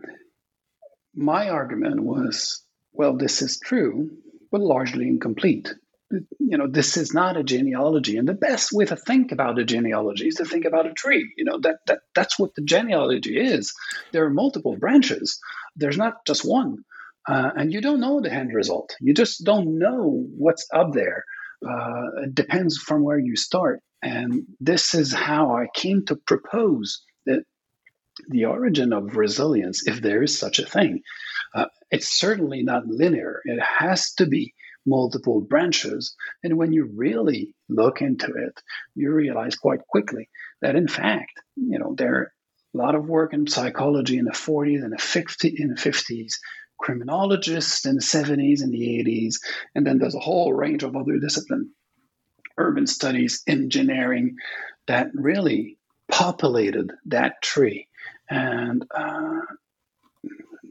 my 1.14 1.50
argument 1.50 2.02
was, 2.02 2.62
well, 2.94 3.18
this 3.18 3.42
is 3.42 3.60
true, 3.60 4.12
but 4.52 4.62
largely 4.62 5.08
incomplete 5.08 5.74
you 6.12 6.58
know 6.58 6.68
this 6.68 6.98
is 6.98 7.14
not 7.14 7.38
a 7.38 7.44
genealogy. 7.44 8.18
And 8.18 8.28
the 8.28 8.34
best 8.34 8.72
way 8.72 8.86
to 8.86 8.96
think 8.96 9.32
about 9.32 9.60
a 9.60 9.66
genealogy 9.66 10.28
is 10.28 10.36
to 10.36 10.46
think 10.46 10.66
about 10.66 10.88
a 10.88 10.94
tree. 10.94 11.32
You 11.38 11.46
know 11.46 11.60
that, 11.60 11.78
that 11.88 12.00
that's 12.14 12.38
what 12.40 12.56
the 12.56 12.62
genealogy 12.62 13.38
is. 13.38 13.74
There 14.12 14.26
are 14.26 14.30
multiple 14.30 14.78
branches. 14.78 15.40
There's 15.76 15.98
not 15.98 16.26
just 16.26 16.44
one. 16.44 16.78
Uh, 17.28 17.50
and 17.56 17.74
you 17.74 17.82
don't 17.82 18.00
know 18.00 18.22
the 18.22 18.32
end 18.32 18.54
result. 18.54 18.96
You 19.02 19.14
just 19.14 19.44
don't 19.44 19.80
know 19.80 20.28
what's 20.38 20.68
up 20.74 20.94
there. 20.94 21.26
Uh, 21.68 22.24
it 22.24 22.36
depends 22.36 22.78
from 22.78 23.04
where 23.04 23.18
you 23.18 23.36
start. 23.36 23.82
And 24.04 24.44
this 24.60 24.94
is 24.94 25.12
how 25.12 25.56
i 25.56 25.68
came 25.74 26.06
to 26.06 26.16
propose 26.16 27.02
that 27.26 27.44
the 28.30 28.46
origin 28.46 28.94
of 28.94 29.18
resilience 29.18 29.88
if 29.88 30.02
there 30.02 30.22
is 30.22 30.38
such 30.38 30.60
a 30.60 30.66
thing 30.66 31.02
uh, 31.56 31.66
it's 31.90 32.20
certainly 32.20 32.62
not 32.64 32.86
linear. 32.86 33.42
It 33.46 33.60
has 33.62 34.14
to 34.16 34.26
be 34.26 34.54
multiple 34.86 35.42
branches. 35.42 36.16
And 36.44 36.58
when 36.58 36.72
you 36.72 36.90
really 36.96 37.54
look 37.70 38.02
into 38.02 38.34
it, 38.34 38.62
you 38.96 39.12
realize 39.12 39.56
quite 39.56 39.86
quickly 39.88 40.30
that 40.62 40.76
in 40.76 40.88
fact, 40.88 41.32
you 41.56 41.80
know, 41.80 41.96
there 41.98 42.16
are 42.16 42.34
a 42.74 42.78
lot 42.78 42.96
of 42.96 43.08
work 43.08 43.34
in 43.34 43.48
psychology 43.48 44.18
in 44.18 44.26
the 44.26 44.32
40s 44.32 44.84
and 44.84 44.92
the 44.92 44.98
50s, 44.98 45.54
in 45.58 45.70
the 45.70 45.76
50s, 45.76 46.34
criminologists 46.78 47.86
in 47.86 47.96
the 47.96 48.02
70s 48.02 48.62
and 48.62 48.74
the 48.74 49.04
80s, 49.04 49.36
and 49.74 49.88
then 49.88 49.98
there's 49.98 50.16
a 50.16 50.20
whole 50.20 50.54
range 50.54 50.84
of 50.84 50.96
other 50.96 51.18
disciplines 51.20 51.70
urban 52.58 52.88
studies, 52.88 53.44
engineering 53.48 54.38
that 54.88 55.10
really 55.14 55.78
populated 56.10 56.92
that 57.06 57.42
tree 57.42 57.88
and 58.30 58.86
uh, 58.96 59.42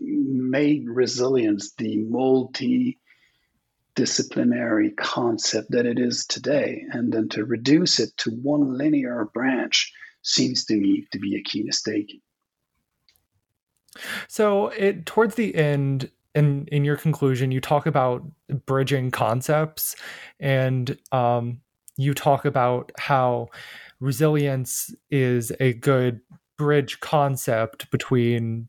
made 0.01 0.89
resilience 0.89 1.73
the 1.77 1.99
multi 1.99 2.99
disciplinary 3.95 4.91
concept 4.93 5.71
that 5.71 5.87
it 5.87 5.99
is 5.99 6.27
today. 6.27 6.85
And 6.91 7.13
then 7.13 7.29
to 7.31 7.45
reduce 7.45 8.01
it 8.01 8.17
to 8.19 8.31
one 8.31 8.77
linear 8.77 9.29
branch 9.33 9.93
seems 10.23 10.65
to 10.67 10.75
me 10.75 11.07
to 11.13 11.19
be 11.19 11.37
a 11.37 11.43
key 11.43 11.63
mistake. 11.63 12.21
So 14.29 14.69
it 14.69 15.07
towards 15.07 15.37
the 15.37 15.55
end 15.55 16.11
in 16.35 16.67
in 16.73 16.85
your 16.85 16.97
conclusion 16.97 17.53
you 17.53 17.61
talk 17.61 17.87
about 17.87 18.25
bridging 18.67 19.11
concepts 19.13 19.95
and 20.41 20.99
um, 21.13 21.61
you 21.97 22.13
talk 22.13 22.45
about 22.45 22.91
how 22.99 23.49
resilience 24.01 24.93
is 25.11 25.53
a 25.61 25.75
good 25.75 26.21
bridge 26.59 27.01
concept 27.01 27.91
between 27.91 28.69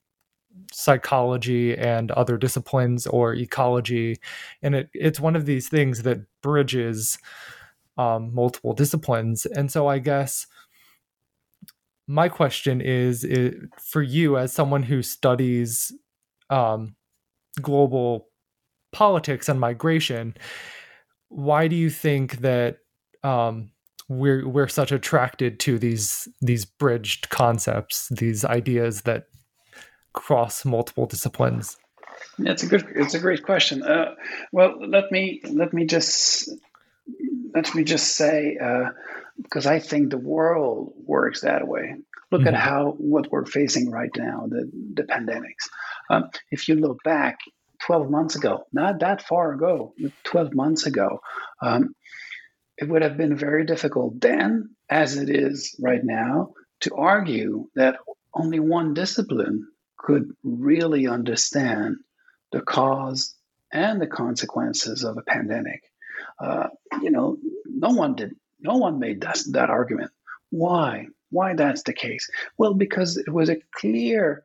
psychology 0.72 1.78
and 1.78 2.12
other 2.12 2.38
disciplines 2.38 3.08
or 3.08 3.34
ecology. 3.34 4.18
And 4.62 4.76
it, 4.76 4.90
it's 4.94 5.20
one 5.20 5.36
of 5.36 5.46
these 5.46 5.70
things 5.70 6.04
that 6.04 6.26
bridges 6.42 7.18
um, 7.98 8.34
multiple 8.34 8.74
disciplines. 8.74 9.46
And 9.46 9.72
so 9.72 9.88
i 9.88 10.00
guess 10.00 10.48
my 12.08 12.30
question 12.30 12.82
is, 12.82 13.24
is 13.24 13.56
for 13.82 14.02
you 14.04 14.38
as 14.38 14.54
someone 14.54 14.84
who 14.84 15.02
studies 15.02 15.92
um, 16.52 16.96
global 17.62 18.28
politics 18.92 19.50
and 19.50 19.60
migration 19.60 20.36
why 21.30 21.68
do 21.68 21.76
you 21.76 21.90
think 21.90 22.38
that 22.38 22.78
um, 23.24 23.72
we're 24.08 24.48
we're 24.48 24.68
such 24.68 24.92
attracted 24.92 25.60
to 25.60 25.80
these 25.80 26.28
these 26.42 26.64
bridged 26.64 27.30
concepts 27.30 28.08
these 28.10 28.46
ideas 28.46 29.02
that 29.02 29.26
cross 30.16 30.66
multiple 30.66 31.06
disciplines 31.06 31.78
it's 32.40 32.64
a 32.64 32.68
good 32.68 32.86
it's 32.96 33.14
a 33.14 33.20
great 33.20 33.44
question 33.44 33.84
uh, 33.84 34.16
well 34.52 34.76
let 34.88 35.12
me 35.12 35.42
let 35.52 35.74
me 35.74 35.86
just 35.86 36.50
let 37.54 37.74
me 37.76 37.84
just 37.84 38.16
say 38.16 38.58
uh, 38.62 38.90
because 39.42 39.66
I 39.66 39.80
think 39.80 40.10
the 40.10 40.18
world 40.18 40.94
works 41.06 41.42
that 41.42 41.68
way. 41.68 41.96
Look 42.32 42.42
mm-hmm. 42.42 42.50
at 42.50 42.56
how 42.56 42.96
what 42.98 43.32
we're 43.32 43.46
facing 43.46 43.92
right 43.92 44.10
now, 44.18 44.48
the 44.48 44.70
the 44.94 45.04
pandemics. 45.04 45.66
Um, 46.10 46.30
if 46.52 46.68
you 46.68 46.76
look 46.76 47.04
back 47.04 47.38
12 47.86 48.10
months 48.10 48.36
ago, 48.36 48.66
not 48.74 49.00
that 49.00 49.22
far 49.22 49.54
ago, 49.54 49.94
12 50.24 50.54
months 50.54 50.86
ago, 50.86 51.20
um, 51.62 51.96
it 52.78 52.90
would 52.90 53.02
have 53.02 53.18
been 53.18 53.36
very 53.36 53.66
difficult 53.66 54.20
then, 54.22 54.76
as 54.90 55.18
it 55.18 55.30
is 55.30 55.76
right 55.80 56.04
now, 56.04 56.54
to 56.82 56.96
argue 56.96 57.68
that 57.76 57.98
only 58.34 58.60
one 58.60 58.94
discipline 58.94 59.68
could 59.98 60.32
really 60.44 61.08
understand 61.08 61.98
the 62.52 62.62
cause 62.62 63.36
and 63.72 64.02
the 64.02 64.08
consequences 64.08 65.04
of 65.04 65.18
a 65.18 65.22
pandemic. 65.22 65.82
Uh, 66.40 66.68
you 67.02 67.12
know, 67.12 67.38
no 67.66 67.90
one 67.90 68.16
did 68.16 68.36
no 68.60 68.78
one 68.78 69.00
made 69.00 69.22
that, 69.22 69.40
that 69.52 69.70
argument. 69.70 70.12
Why? 70.50 71.08
Why 71.30 71.54
that's 71.54 71.84
the 71.84 71.94
case? 71.94 72.30
Well, 72.58 72.74
because 72.74 73.18
it 73.18 73.32
was 73.32 73.50
a 73.50 73.58
clear 73.76 74.42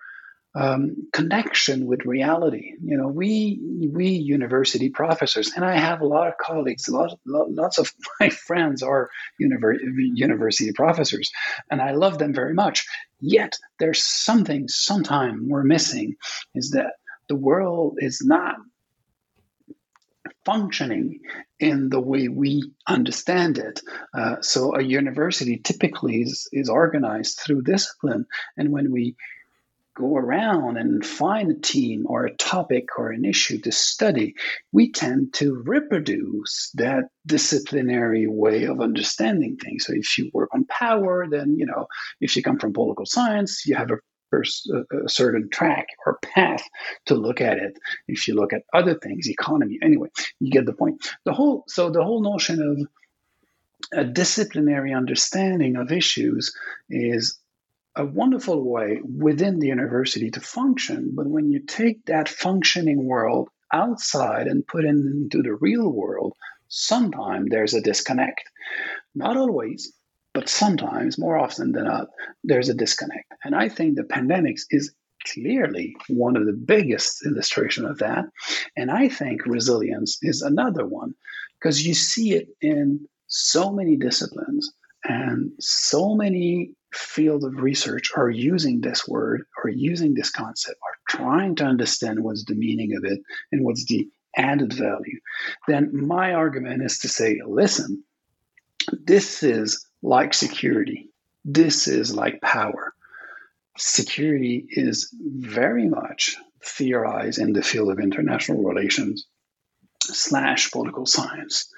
um, 0.54 1.08
connection 1.12 1.86
with 1.86 2.04
reality. 2.04 2.72
You 2.82 2.96
know, 2.96 3.08
we 3.08 3.60
we 3.92 4.08
university 4.08 4.90
professors, 4.90 5.52
and 5.54 5.64
I 5.64 5.76
have 5.76 6.00
a 6.00 6.06
lot 6.06 6.26
of 6.26 6.34
colleagues, 6.38 6.88
lot, 6.88 7.18
lots 7.24 7.78
of 7.78 7.92
my 8.20 8.30
friends 8.30 8.82
are 8.82 9.10
university 9.38 10.72
professors, 10.72 11.30
and 11.70 11.80
I 11.80 11.92
love 11.92 12.18
them 12.18 12.34
very 12.34 12.54
much. 12.54 12.86
Yet 13.20 13.56
there's 13.78 14.02
something 14.02 14.68
sometime 14.68 15.48
we're 15.48 15.62
missing 15.62 16.16
is 16.54 16.70
that 16.70 16.94
the 17.28 17.36
world 17.36 17.98
is 18.00 18.22
not 18.24 18.56
functioning 20.44 21.20
in 21.58 21.90
the 21.90 22.00
way 22.00 22.28
we 22.28 22.72
understand 22.86 23.58
it. 23.58 23.80
Uh, 24.14 24.36
so 24.40 24.74
a 24.74 24.82
university 24.82 25.58
typically 25.58 26.22
is, 26.22 26.48
is 26.52 26.68
organized 26.68 27.38
through 27.38 27.62
discipline. 27.62 28.26
And 28.56 28.72
when 28.72 28.90
we 28.90 29.16
go 30.00 30.16
around 30.16 30.78
and 30.78 31.04
find 31.04 31.50
a 31.50 31.60
team 31.60 32.04
or 32.06 32.24
a 32.24 32.34
topic 32.36 32.98
or 32.98 33.10
an 33.10 33.24
issue 33.24 33.58
to 33.60 33.72
study, 33.72 34.34
we 34.72 34.90
tend 34.90 35.34
to 35.34 35.54
reproduce 35.54 36.70
that 36.74 37.04
disciplinary 37.26 38.26
way 38.26 38.64
of 38.64 38.80
understanding 38.80 39.56
things. 39.56 39.86
So 39.86 39.92
if 39.94 40.18
you 40.18 40.30
work 40.32 40.50
on 40.54 40.64
power, 40.66 41.26
then, 41.30 41.56
you 41.58 41.66
know, 41.66 41.86
if 42.20 42.34
you 42.36 42.42
come 42.42 42.58
from 42.58 42.72
political 42.72 43.06
science, 43.06 43.66
you 43.66 43.76
have 43.76 43.90
a 43.90 43.96
a 44.32 45.08
certain 45.08 45.48
track 45.50 45.88
or 46.06 46.18
path 46.22 46.62
to 47.06 47.16
look 47.16 47.40
at 47.40 47.58
it. 47.58 47.76
If 48.06 48.28
you 48.28 48.34
look 48.34 48.52
at 48.52 48.62
other 48.72 48.94
things, 48.94 49.28
economy, 49.28 49.76
anyway, 49.82 50.08
you 50.38 50.52
get 50.52 50.66
the 50.66 50.72
point. 50.72 51.04
The 51.24 51.32
whole 51.32 51.64
so 51.66 51.90
the 51.90 52.04
whole 52.04 52.22
notion 52.22 52.62
of 52.62 52.86
a 53.92 54.04
disciplinary 54.04 54.92
understanding 54.92 55.74
of 55.74 55.90
issues 55.90 56.54
is 56.88 57.39
a 58.00 58.06
wonderful 58.06 58.64
way 58.64 58.98
within 59.04 59.58
the 59.58 59.66
university 59.66 60.30
to 60.30 60.40
function. 60.40 61.12
But 61.14 61.26
when 61.26 61.50
you 61.50 61.60
take 61.60 62.06
that 62.06 62.30
functioning 62.30 63.04
world 63.04 63.50
outside 63.72 64.46
and 64.46 64.66
put 64.66 64.84
it 64.84 64.88
into 64.88 65.42
the 65.42 65.54
real 65.54 65.92
world, 65.92 66.32
sometimes 66.68 67.48
there's 67.50 67.74
a 67.74 67.82
disconnect. 67.82 68.42
Not 69.14 69.36
always, 69.36 69.92
but 70.32 70.48
sometimes, 70.48 71.18
more 71.18 71.36
often 71.36 71.72
than 71.72 71.84
not, 71.84 72.08
there's 72.42 72.70
a 72.70 72.74
disconnect. 72.74 73.32
And 73.44 73.54
I 73.54 73.68
think 73.68 73.96
the 73.96 74.02
pandemics 74.04 74.62
is 74.70 74.94
clearly 75.34 75.94
one 76.08 76.38
of 76.38 76.46
the 76.46 76.58
biggest 76.74 77.26
illustration 77.26 77.84
of 77.84 77.98
that. 77.98 78.24
And 78.76 78.90
I 78.90 79.10
think 79.10 79.44
resilience 79.44 80.18
is 80.22 80.40
another 80.40 80.86
one 80.86 81.12
because 81.58 81.86
you 81.86 81.92
see 81.92 82.32
it 82.32 82.48
in 82.62 83.06
so 83.26 83.70
many 83.70 83.96
disciplines 83.96 84.72
and 85.04 85.52
so 85.60 86.14
many 86.14 86.72
fields 86.92 87.44
of 87.44 87.60
research 87.60 88.10
are 88.16 88.30
using 88.30 88.80
this 88.80 89.06
word 89.06 89.44
or 89.62 89.70
using 89.70 90.14
this 90.14 90.30
concept 90.30 90.78
are 90.82 91.16
trying 91.16 91.54
to 91.54 91.64
understand 91.64 92.22
what's 92.22 92.44
the 92.44 92.54
meaning 92.54 92.96
of 92.96 93.04
it 93.04 93.20
and 93.52 93.64
what's 93.64 93.84
the 93.86 94.08
added 94.36 94.72
value 94.72 95.18
then 95.66 95.90
my 95.92 96.34
argument 96.34 96.82
is 96.82 96.98
to 96.98 97.08
say 97.08 97.40
listen 97.46 98.02
this 98.92 99.42
is 99.42 99.86
like 100.02 100.34
security. 100.34 101.10
This 101.44 101.88
is 101.88 102.14
like 102.14 102.40
power. 102.40 102.94
Security 103.76 104.66
is 104.68 105.14
very 105.20 105.88
much 105.88 106.36
theorized 106.62 107.38
in 107.38 107.52
the 107.52 107.62
field 107.62 107.90
of 107.90 107.98
international 107.98 108.62
relations 108.62 109.26
slash 110.02 110.70
political 110.70 111.06
science. 111.06 111.72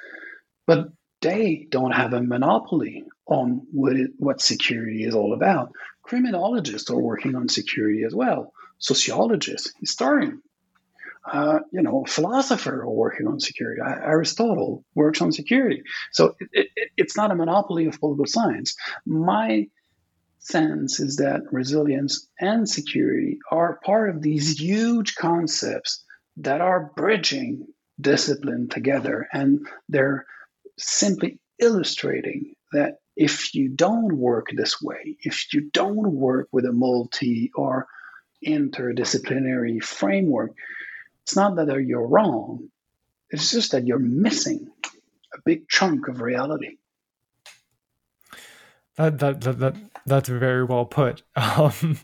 But 0.67 0.89
they 1.21 1.67
don't 1.71 1.93
have 1.93 2.13
a 2.13 2.23
monopoly 2.23 3.05
on 3.33 3.67
what, 3.73 3.95
it, 3.95 4.11
what 4.19 4.41
security 4.41 5.05
is 5.05 5.15
all 5.15 5.33
about. 5.35 5.73
Criminologists 6.03 6.91
are 6.91 7.01
working 7.01 7.35
on 7.35 7.49
security 7.49 8.05
as 8.05 8.15
well. 8.15 8.53
Sociologists, 8.79 9.73
historians, 9.81 10.43
uh, 11.31 11.61
you 11.73 11.83
know, 11.83 12.05
philosopher 12.07 12.83
are 12.83 12.91
working 12.91 13.29
on 13.29 13.39
security. 13.39 13.81
Aristotle 13.81 14.85
works 14.95 15.23
on 15.23 15.31
security. 15.31 15.83
So 16.13 16.35
it, 16.41 16.69
it, 16.77 16.91
it's 16.97 17.17
not 17.17 17.31
a 17.31 17.37
monopoly 17.37 17.87
of 17.87 18.01
political 18.01 18.27
science. 18.27 18.75
My 19.07 19.69
sense 20.41 20.99
is 20.99 21.17
that 21.17 21.43
resilience 21.53 22.27
and 22.41 22.69
security 22.69 23.39
are 23.53 23.79
part 23.85 24.11
of 24.11 24.21
these 24.21 24.61
huge 24.61 25.15
concepts 25.15 26.05
that 26.39 26.61
are 26.61 26.91
bridging 26.97 27.69
discipline 28.01 28.69
together. 28.69 29.29
And 29.33 29.65
they're 29.89 30.27
simply 30.77 31.39
illustrating 31.61 32.55
that 32.73 32.97
if 33.17 33.55
you 33.55 33.69
don't 33.69 34.17
work 34.17 34.49
this 34.55 34.81
way, 34.81 35.17
if 35.21 35.53
you 35.53 35.71
don't 35.73 36.13
work 36.13 36.49
with 36.53 36.65
a 36.65 36.73
multi 36.73 37.51
or 37.55 37.87
interdisciplinary 38.47 39.83
framework, 39.83 40.53
it's 41.23 41.37
not 41.37 41.57
that 41.57 41.69
you're 41.87 42.07
wrong, 42.07 42.69
it's 43.31 43.51
just 43.51 43.73
that 43.73 43.87
you're 43.87 43.99
missing 43.99 44.71
a 45.35 45.39
big 45.45 45.69
chunk 45.69 46.09
of 46.09 46.21
reality. 46.21 46.77
That 48.97 49.19
that 49.21 49.41
that, 49.43 49.59
that 49.59 49.77
that's 50.07 50.29
very 50.29 50.65
well 50.65 50.85
put. 50.85 51.23
Um, 51.37 51.99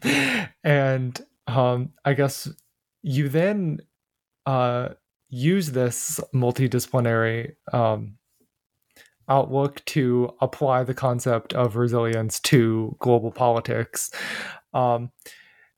and 0.63 1.21
um, 1.47 1.93
I 2.05 2.15
guess 2.15 2.49
you 3.03 3.29
then 3.29 3.81
uh, 4.47 4.91
use 5.29 5.73
this 5.73 6.21
multidisciplinary 6.35 7.55
um, 7.73 8.18
outlook 9.29 9.85
to 9.87 10.35
apply 10.41 10.85
the 10.85 10.95
concept 10.95 11.53
of 11.53 11.77
resilience 11.77 12.41
to 12.41 12.97
global 12.99 13.31
politics. 13.31 14.11
Um, 14.75 15.11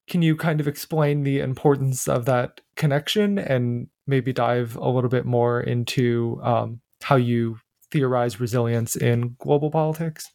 can 0.08 0.22
you 0.22 0.36
kind 0.36 0.60
of 0.60 0.66
explain 0.66 1.22
the 1.22 1.38
importance 1.38 2.08
of 2.08 2.24
that 2.24 2.60
connection 2.76 3.38
and 3.38 3.88
maybe 4.06 4.32
dive 4.32 4.76
a 4.76 4.88
little 4.88 5.10
bit 5.10 5.24
more 5.24 5.60
into 5.60 6.40
um, 6.42 6.80
how 7.02 7.16
you 7.16 7.58
theorize 7.90 8.40
resilience 8.40 8.96
in 8.96 9.36
global 9.38 9.70
politics? 9.70 10.30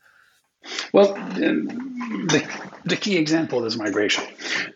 Well, 0.94 1.14
the, 1.14 2.48
the 2.86 2.96
key 2.96 3.18
example 3.18 3.66
is 3.66 3.78
migration. 3.78 4.24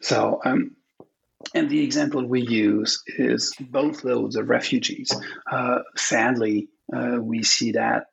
So, 0.01 0.39
um, 0.45 0.75
and 1.53 1.69
the 1.69 1.83
example 1.83 2.25
we 2.25 2.41
use 2.41 3.01
is 3.07 3.53
boatloads 3.59 4.35
of 4.35 4.49
refugees. 4.49 5.11
Uh, 5.49 5.79
sadly, 5.95 6.67
uh, 6.93 7.17
we 7.21 7.43
see 7.43 7.73
that 7.73 8.07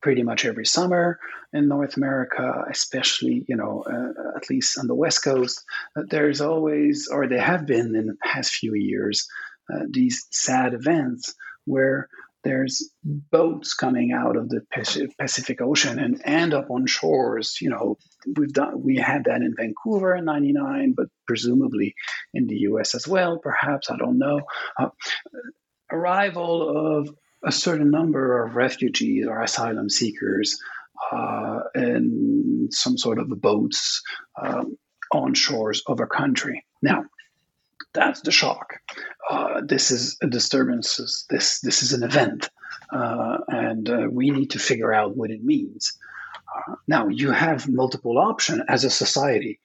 pretty 0.00 0.22
much 0.22 0.44
every 0.44 0.66
summer 0.66 1.18
in 1.54 1.68
North 1.68 1.96
America, 1.96 2.64
especially, 2.70 3.44
you 3.48 3.56
know, 3.56 3.84
uh, 3.86 4.36
at 4.36 4.50
least 4.50 4.78
on 4.78 4.86
the 4.86 4.94
West 4.94 5.24
Coast. 5.24 5.64
Uh, 5.96 6.02
there's 6.08 6.42
always, 6.42 7.08
or 7.10 7.26
there 7.26 7.40
have 7.40 7.66
been 7.66 7.94
in 7.94 8.06
the 8.06 8.16
past 8.22 8.52
few 8.52 8.74
years, 8.74 9.26
uh, 9.72 9.84
these 9.88 10.26
sad 10.30 10.74
events 10.74 11.34
where 11.64 12.08
there's 12.44 12.90
boats 13.02 13.72
coming 13.72 14.12
out 14.12 14.36
of 14.36 14.50
the 14.50 14.60
Pacific 15.18 15.62
Ocean 15.62 15.98
and 15.98 16.20
end 16.24 16.52
up 16.52 16.70
on 16.70 16.86
shores. 16.86 17.56
You 17.62 17.70
know, 17.70 17.96
we've 18.36 18.52
done 18.52 18.82
we 18.82 18.96
had 18.96 19.24
that 19.24 19.40
in 19.40 19.54
Vancouver 19.56 20.14
in 20.14 20.26
'99, 20.26 20.92
but 20.94 21.06
presumably 21.26 21.94
in 22.34 22.46
the 22.46 22.56
U.S. 22.68 22.94
as 22.94 23.08
well. 23.08 23.38
Perhaps 23.38 23.90
I 23.90 23.96
don't 23.96 24.18
know. 24.18 24.42
Uh, 24.78 24.90
arrival 25.90 26.98
of 26.98 27.08
a 27.46 27.52
certain 27.52 27.90
number 27.90 28.44
of 28.44 28.56
refugees 28.56 29.26
or 29.26 29.42
asylum 29.42 29.88
seekers 29.90 30.58
uh, 31.12 31.60
in 31.74 32.68
some 32.70 32.96
sort 32.96 33.18
of 33.18 33.28
boats 33.40 34.02
um, 34.42 34.76
on 35.12 35.34
shores 35.34 35.82
of 35.86 36.00
a 36.00 36.06
country. 36.06 36.64
Now, 36.82 37.04
that's 37.92 38.22
the 38.22 38.32
shock. 38.32 38.74
Uh, 39.30 39.60
this 39.64 39.90
is 39.90 40.16
a 40.22 40.26
disturbance. 40.26 41.26
This 41.30 41.60
this 41.60 41.82
is 41.82 41.92
an 41.92 42.02
event, 42.02 42.50
uh, 42.92 43.38
and 43.48 43.88
uh, 43.88 44.06
we 44.10 44.30
need 44.30 44.50
to 44.50 44.58
figure 44.58 44.92
out 44.92 45.16
what 45.16 45.30
it 45.30 45.44
means. 45.44 45.96
Uh, 46.56 46.74
now, 46.88 47.08
you 47.08 47.30
have 47.30 47.68
multiple 47.68 48.18
options 48.18 48.62
as 48.68 48.84
a 48.84 48.90
society 48.90 49.60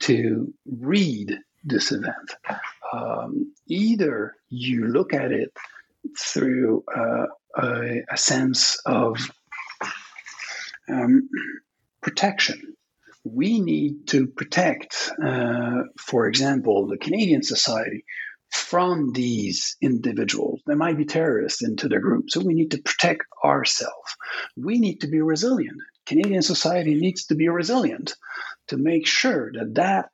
to 0.00 0.52
read 0.66 1.38
this 1.64 1.92
event. 1.92 2.34
Um, 2.92 3.52
either 3.68 4.36
you 4.48 4.86
look 4.86 5.12
at 5.14 5.32
it 5.32 5.52
through 6.18 6.84
uh, 6.94 7.26
a, 7.56 8.00
a, 8.10 8.16
sense 8.16 8.80
of 8.86 9.16
um, 10.88 11.28
protection. 12.00 12.74
We 13.24 13.60
need 13.60 14.08
to 14.08 14.26
protect, 14.26 15.10
uh, 15.24 15.82
for 15.98 16.26
example, 16.26 16.88
the 16.88 16.98
Canadian 16.98 17.42
society 17.42 18.04
from 18.50 19.12
these 19.12 19.76
individuals. 19.80 20.60
There 20.66 20.76
might 20.76 20.98
be 20.98 21.04
terrorists 21.04 21.62
into 21.62 21.88
the 21.88 22.00
group, 22.00 22.30
so 22.30 22.40
we 22.40 22.54
need 22.54 22.72
to 22.72 22.82
protect 22.82 23.22
ourselves. 23.44 24.16
We 24.56 24.78
need 24.78 25.00
to 25.02 25.06
be 25.06 25.22
resilient. 25.22 25.78
Canadian 26.04 26.42
society 26.42 26.94
needs 26.94 27.26
to 27.26 27.34
be 27.34 27.48
resilient 27.48 28.14
to 28.68 28.76
make 28.76 29.06
sure 29.06 29.52
that 29.52 29.74
that 29.76 30.10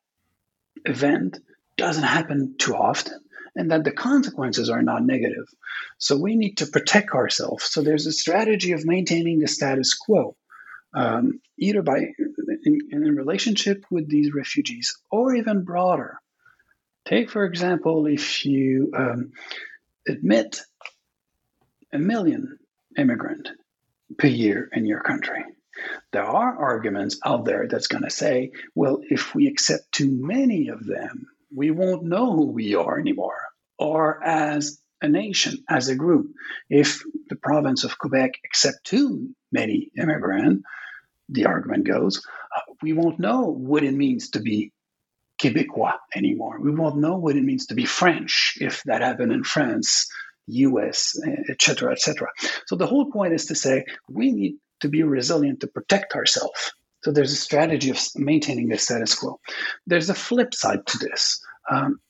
event 0.85 1.39
doesn't 1.77 2.05
happen 2.05 2.57
too 2.59 2.75
often 2.75 3.19
and 3.57 3.71
that 3.71 3.85
the 3.85 3.93
consequences 3.93 4.71
are 4.71 4.83
not 4.83 5.05
negative. 5.05 5.49
So 5.99 6.17
we 6.17 6.37
need 6.37 6.59
to 6.59 6.67
protect 6.67 7.11
ourselves. 7.11 7.65
So 7.65 7.83
there's 7.83 8.07
a 8.07 8.13
strategy 8.13 8.73
of 8.73 8.85
maintaining 8.85 9.39
the 9.39 9.49
status 9.49 9.95
quo, 9.95 10.37
um, 10.95 11.41
either 11.59 11.83
by 11.83 11.99
in, 12.65 12.81
in 12.91 13.17
relationship 13.17 13.85
with 13.91 14.09
these 14.09 14.33
refugees 14.33 14.97
or 15.11 15.35
even 15.35 15.65
broader. 15.65 16.19
Take, 17.05 17.31
for 17.31 17.45
example, 17.45 18.07
if 18.07 18.45
you 18.45 18.93
um, 18.97 19.33
admit 20.07 20.61
a 21.93 21.99
million 21.99 22.59
immigrant 22.97 23.49
per 24.19 24.27
year 24.27 24.69
in 24.73 24.87
your 24.87 25.01
country. 25.01 25.45
There 26.13 26.25
are 26.25 26.59
arguments 26.59 27.19
out 27.25 27.45
there 27.45 27.69
that's 27.69 27.87
going 27.87 28.03
to 28.03 28.11
say, 28.11 28.53
well, 28.75 29.01
if 29.09 29.35
we 29.35 29.47
accept 29.47 29.93
too 29.93 30.11
many 30.11 30.69
of 30.69 30.85
them, 30.85 31.29
we 31.55 31.71
won't 31.71 32.05
know 32.05 32.33
who 32.33 32.47
we 32.47 32.75
are 32.75 32.99
anymore, 32.99 33.39
or 33.79 34.23
as 34.25 34.79
a 35.01 35.09
nation, 35.09 35.65
as 35.69 35.89
a 35.89 35.95
group. 35.95 36.33
If 36.69 37.03
the 37.29 37.37
province 37.37 37.85
of 37.85 37.99
Quebec 37.99 38.33
accept 38.45 38.85
too 38.85 39.31
many 39.53 39.91
immigrants, 39.97 40.65
the 41.29 41.47
argument 41.47 41.87
goes, 41.87 42.25
uh, 42.57 42.73
we 42.83 42.93
won't 42.93 43.21
know 43.21 43.43
what 43.43 43.85
it 43.85 43.95
means 43.95 44.31
to 44.31 44.41
be 44.41 44.73
Quebecois 45.41 45.97
anymore. 46.15 46.59
We 46.61 46.75
won't 46.75 46.97
know 46.97 47.17
what 47.17 47.37
it 47.37 47.45
means 47.45 47.67
to 47.67 47.75
be 47.75 47.85
French 47.85 48.59
if 48.61 48.83
that 48.85 49.03
happened 49.03 49.33
in 49.33 49.45
France, 49.45 50.11
US, 50.47 51.19
etc., 51.49 51.93
etc. 51.93 52.29
So 52.67 52.77
the 52.77 52.87
whole 52.87 53.11
point 53.11 53.35
is 53.35 53.47
to 53.47 53.55
say 53.55 53.85
we 54.09 54.33
need 54.33 54.57
to 54.81 54.89
be 54.89 55.03
resilient 55.03 55.61
to 55.61 55.67
protect 55.67 56.15
ourselves. 56.15 56.73
So 57.03 57.13
there's 57.13 57.33
a 57.33 57.37
strategy 57.37 57.91
of 57.91 58.01
maintaining 58.17 58.69
the 58.69 58.79
status 58.79 59.15
quo. 59.15 59.39
There's 59.87 60.11
a 60.11 60.15
flip 60.15 60.55
side 60.55 60.87
to 60.87 60.99
this, 60.99 61.41
um, 61.71 62.01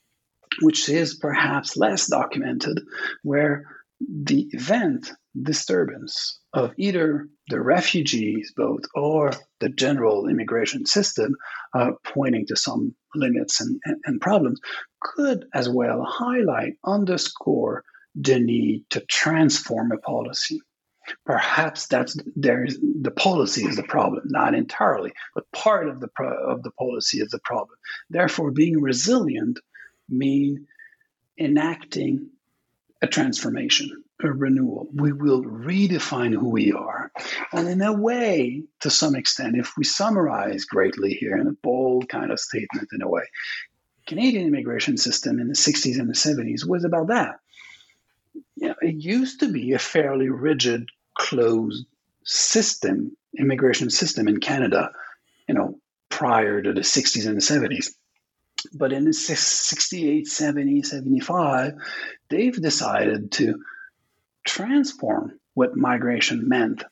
which 0.61 0.89
is 0.89 1.15
perhaps 1.15 1.77
less 1.77 2.07
documented, 2.07 2.79
where 3.23 3.65
the 4.01 4.47
event 4.51 5.11
disturbance 5.39 6.39
of 6.53 6.73
either 6.77 7.27
the 7.49 7.61
refugees 7.61 8.51
boat 8.55 8.83
or 8.95 9.31
the 9.59 9.69
general 9.69 10.27
immigration 10.27 10.85
system, 10.85 11.35
uh, 11.75 11.91
pointing 12.03 12.45
to 12.47 12.55
some 12.55 12.95
limits 13.13 13.61
and, 13.61 13.79
and, 13.85 13.97
and 14.05 14.21
problems, 14.21 14.59
could 15.01 15.45
as 15.53 15.69
well 15.69 16.03
highlight, 16.07 16.73
underscore 16.85 17.83
the 18.15 18.39
need 18.39 18.85
to 18.89 19.01
transform 19.01 19.91
a 19.91 19.97
policy. 19.97 20.59
Perhaps 21.25 21.87
that's 21.87 22.17
there's 22.35 22.77
the 22.79 23.11
policy 23.11 23.65
is 23.65 23.75
the 23.75 23.83
problem, 23.83 24.23
not 24.25 24.53
entirely, 24.53 25.11
but 25.35 25.51
part 25.51 25.87
of 25.87 25.99
the 25.99 26.07
pro, 26.07 26.29
of 26.51 26.63
the 26.63 26.71
policy 26.71 27.19
is 27.19 27.29
the 27.29 27.39
problem. 27.43 27.77
Therefore, 28.09 28.51
being 28.51 28.81
resilient 28.81 29.59
mean 30.07 30.67
enacting 31.39 32.29
a 33.01 33.07
transformation, 33.07 34.03
a 34.21 34.31
renewal. 34.31 34.89
We 34.93 35.13
will 35.13 35.43
redefine 35.43 36.33
who 36.33 36.49
we 36.49 36.73
are. 36.73 37.11
And 37.53 37.67
in 37.69 37.81
a 37.81 37.93
way, 37.93 38.63
to 38.81 38.89
some 38.89 39.15
extent, 39.15 39.55
if 39.55 39.73
we 39.77 39.85
summarize 39.85 40.65
greatly 40.65 41.13
here 41.13 41.37
in 41.37 41.47
a 41.47 41.53
bold 41.63 42.09
kind 42.09 42.31
of 42.31 42.39
statement, 42.39 42.89
in 42.91 43.01
a 43.01 43.07
way, 43.07 43.23
Canadian 44.07 44.47
immigration 44.47 44.97
system 44.97 45.39
in 45.39 45.47
the 45.47 45.53
60s 45.53 45.99
and 45.99 46.09
the 46.09 46.13
70s 46.13 46.67
was 46.67 46.83
about 46.83 47.07
that. 47.07 47.35
You 48.55 48.69
know, 48.69 48.75
it 48.81 48.95
used 48.95 49.39
to 49.41 49.51
be 49.51 49.73
a 49.73 49.79
fairly 49.79 50.29
rigid, 50.29 50.89
closed 51.19 51.85
system, 52.23 53.15
immigration 53.37 53.89
system 53.89 54.27
in 54.27 54.39
Canada, 54.39 54.91
you 55.47 55.53
know, 55.53 55.79
prior 56.09 56.61
to 56.61 56.73
the 56.73 56.81
60s 56.81 57.27
and 57.27 57.37
the 57.37 57.41
70s. 57.41 57.93
But 58.73 58.91
in 58.91 59.05
the 59.05 59.13
68, 59.13 60.27
70, 60.27 60.83
75, 60.83 61.73
they've 62.29 62.61
decided 62.61 63.31
to 63.33 63.61
transform 64.45 65.39
what 65.53 65.75
migration 65.75 66.47
meant 66.47 66.83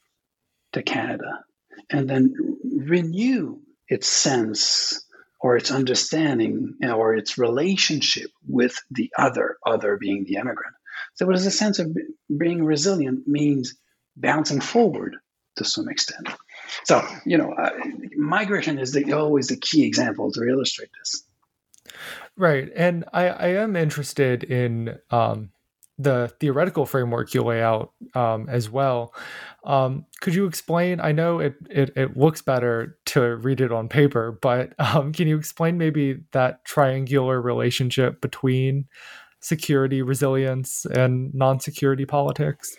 to 0.73 0.83
Canada 0.83 1.43
and 1.89 2.09
then 2.09 2.33
renew 2.63 3.59
its 3.87 4.07
sense 4.07 5.05
or 5.39 5.55
its 5.55 5.71
understanding 5.71 6.75
or 6.83 7.15
its 7.15 7.37
relationship 7.37 8.29
with 8.47 8.75
the 8.91 9.11
other, 9.17 9.57
other 9.65 9.97
being 9.97 10.25
the 10.25 10.35
immigrant. 10.35 10.75
So, 11.15 11.25
what 11.25 11.35
is 11.35 11.45
a 11.45 11.51
sense 11.51 11.79
of 11.79 11.95
being 12.35 12.63
resilient 12.63 13.27
means 13.27 13.75
bouncing 14.17 14.59
forward 14.59 15.15
to 15.55 15.65
some 15.65 15.89
extent. 15.89 16.29
So, 16.83 17.01
you 17.25 17.37
know, 17.37 17.53
uh, 17.53 17.71
migration 18.15 18.77
is 18.77 18.91
the, 18.91 19.13
always 19.13 19.47
the 19.47 19.57
key 19.57 19.85
example 19.85 20.31
to 20.33 20.43
illustrate 20.43 20.89
this. 20.99 21.23
Right. 22.35 22.69
And 22.75 23.05
I, 23.13 23.27
I 23.27 23.47
am 23.47 23.75
interested 23.75 24.43
in 24.43 24.99
um, 25.09 25.49
the 25.97 26.31
theoretical 26.39 26.85
framework 26.85 27.33
you 27.33 27.43
lay 27.43 27.61
out 27.61 27.91
um, 28.13 28.47
as 28.49 28.69
well. 28.69 29.13
Um, 29.63 30.05
could 30.21 30.35
you 30.35 30.45
explain? 30.45 30.99
I 30.99 31.11
know 31.11 31.39
it, 31.39 31.55
it, 31.69 31.91
it 31.95 32.17
looks 32.17 32.41
better 32.41 32.97
to 33.07 33.37
read 33.37 33.61
it 33.61 33.71
on 33.71 33.89
paper, 33.89 34.37
but 34.41 34.73
um, 34.79 35.11
can 35.11 35.27
you 35.27 35.37
explain 35.37 35.77
maybe 35.77 36.19
that 36.33 36.63
triangular 36.65 37.41
relationship 37.41 38.21
between 38.21 38.85
security, 39.39 40.01
resilience, 40.01 40.85
and 40.85 41.33
non 41.33 41.59
security 41.59 42.05
politics? 42.05 42.77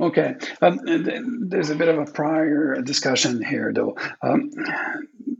Okay, 0.00 0.36
um, 0.62 1.48
there's 1.48 1.70
a 1.70 1.74
bit 1.74 1.88
of 1.88 1.98
a 1.98 2.10
prior 2.10 2.80
discussion 2.82 3.42
here, 3.42 3.72
though. 3.74 3.96
Um, 4.22 4.50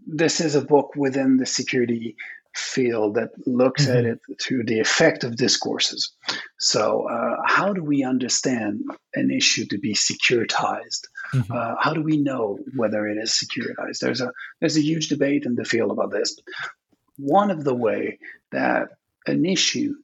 this 0.07 0.40
is 0.40 0.57
a 0.57 0.62
book 0.62 0.94
within 0.97 1.37
the 1.37 1.47
security 1.47 2.16
field 2.55 3.14
that 3.14 3.31
looks 3.47 3.87
mm-hmm. 3.87 3.99
at 3.99 4.05
it 4.05 4.21
through 4.40 4.64
the 4.64 4.81
effect 4.81 5.23
of 5.23 5.37
discourses. 5.37 6.12
So, 6.59 7.09
uh, 7.09 7.37
how 7.44 7.73
do 7.73 7.85
we 7.85 8.03
understand 8.03 8.83
an 9.14 9.31
issue 9.31 9.66
to 9.66 9.79
be 9.79 9.94
securitized? 9.94 11.07
Mm-hmm. 11.33 11.53
Uh, 11.53 11.77
how 11.79 11.94
do 11.94 12.03
we 12.03 12.16
know 12.16 12.59
whether 12.75 13.07
it 13.07 13.18
is 13.18 13.31
securitized? 13.31 14.01
There's 14.01 14.21
a 14.21 14.33
there's 14.61 14.77
a 14.77 14.83
huge 14.83 15.09
debate 15.09 15.44
in 15.44 15.55
the 15.55 15.64
field 15.64 15.92
about 15.92 16.11
this. 16.11 16.37
One 17.16 17.51
of 17.51 17.64
the 17.64 17.75
way 17.75 18.18
that 18.51 18.88
an 19.27 19.44
issue 19.44 19.94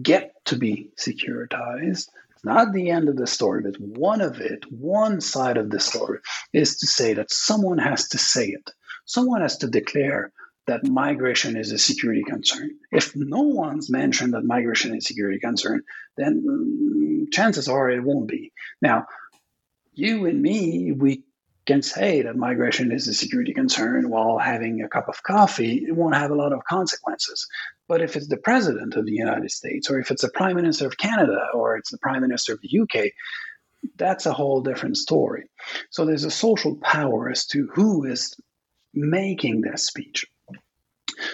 get 0.00 0.34
to 0.46 0.56
be 0.56 0.90
securitized 0.98 2.08
not 2.44 2.72
the 2.72 2.90
end 2.90 3.08
of 3.08 3.16
the 3.16 3.26
story, 3.26 3.62
but 3.62 3.80
one 3.80 4.20
of 4.20 4.40
it, 4.40 4.64
one 4.70 5.20
side 5.20 5.56
of 5.56 5.70
the 5.70 5.80
story, 5.80 6.18
is 6.52 6.78
to 6.78 6.86
say 6.86 7.14
that 7.14 7.32
someone 7.32 7.78
has 7.78 8.08
to 8.08 8.18
say 8.18 8.48
it. 8.48 8.70
Someone 9.06 9.42
has 9.42 9.58
to 9.58 9.66
declare 9.66 10.32
that 10.66 10.86
migration 10.86 11.56
is 11.56 11.72
a 11.72 11.78
security 11.78 12.22
concern. 12.22 12.70
If 12.90 13.14
no 13.14 13.42
one's 13.42 13.90
mentioned 13.90 14.32
that 14.32 14.44
migration 14.44 14.96
is 14.96 15.04
a 15.04 15.08
security 15.08 15.38
concern, 15.38 15.82
then 16.16 16.42
mm, 16.46 17.32
chances 17.32 17.68
are 17.68 17.90
it 17.90 18.02
won't 18.02 18.28
be. 18.28 18.52
Now, 18.80 19.06
you 19.92 20.26
and 20.26 20.40
me, 20.40 20.92
we 20.92 21.24
can 21.66 21.82
say 21.82 22.22
that 22.22 22.36
migration 22.36 22.92
is 22.92 23.08
a 23.08 23.14
security 23.14 23.54
concern 23.54 24.10
while 24.10 24.38
having 24.38 24.82
a 24.82 24.88
cup 24.88 25.08
of 25.08 25.22
coffee, 25.22 25.84
it 25.86 25.96
won't 25.96 26.14
have 26.14 26.30
a 26.30 26.34
lot 26.34 26.52
of 26.52 26.64
consequences. 26.64 27.46
But 27.88 28.02
if 28.02 28.16
it's 28.16 28.28
the 28.28 28.36
president 28.36 28.94
of 28.94 29.06
the 29.06 29.12
United 29.12 29.50
States, 29.50 29.90
or 29.90 29.98
if 29.98 30.10
it's 30.10 30.22
the 30.22 30.30
prime 30.30 30.56
minister 30.56 30.86
of 30.86 30.96
Canada, 30.96 31.48
or 31.54 31.76
it's 31.76 31.90
the 31.90 31.98
prime 31.98 32.22
minister 32.22 32.52
of 32.52 32.60
the 32.60 32.80
UK, 32.80 33.12
that's 33.96 34.26
a 34.26 34.32
whole 34.32 34.62
different 34.62 34.96
story. 34.96 35.44
So 35.90 36.04
there's 36.04 36.24
a 36.24 36.30
social 36.30 36.76
power 36.76 37.30
as 37.30 37.46
to 37.46 37.68
who 37.74 38.04
is 38.04 38.34
making 38.92 39.60
this 39.60 39.86
speech. 39.86 40.26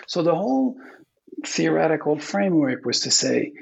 So 0.07 0.23
the 0.23 0.35
whole 0.35 0.77
theoretical 1.47 2.19
framework 2.19 2.85
was 2.85 3.01
to 3.01 3.11
say 3.11 3.53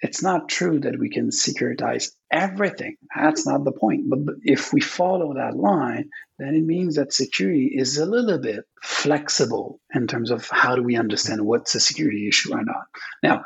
it's 0.00 0.22
not 0.22 0.48
true 0.48 0.80
that 0.80 0.98
we 0.98 1.08
can 1.08 1.30
securitize 1.30 2.10
everything. 2.30 2.96
That's 3.14 3.46
not 3.46 3.64
the 3.64 3.72
point. 3.72 4.10
But 4.10 4.36
if 4.42 4.72
we 4.72 4.80
follow 4.80 5.34
that 5.34 5.56
line, 5.56 6.10
then 6.38 6.54
it 6.54 6.64
means 6.64 6.96
that 6.96 7.12
security 7.12 7.72
is 7.74 7.96
a 7.96 8.06
little 8.06 8.38
bit 8.38 8.64
flexible 8.82 9.80
in 9.94 10.06
terms 10.06 10.30
of 10.30 10.48
how 10.50 10.76
do 10.76 10.82
we 10.82 10.96
understand 10.96 11.44
what's 11.44 11.74
a 11.74 11.80
security 11.80 12.28
issue 12.28 12.52
or 12.52 12.62
not. 12.62 12.86
Now, 13.22 13.44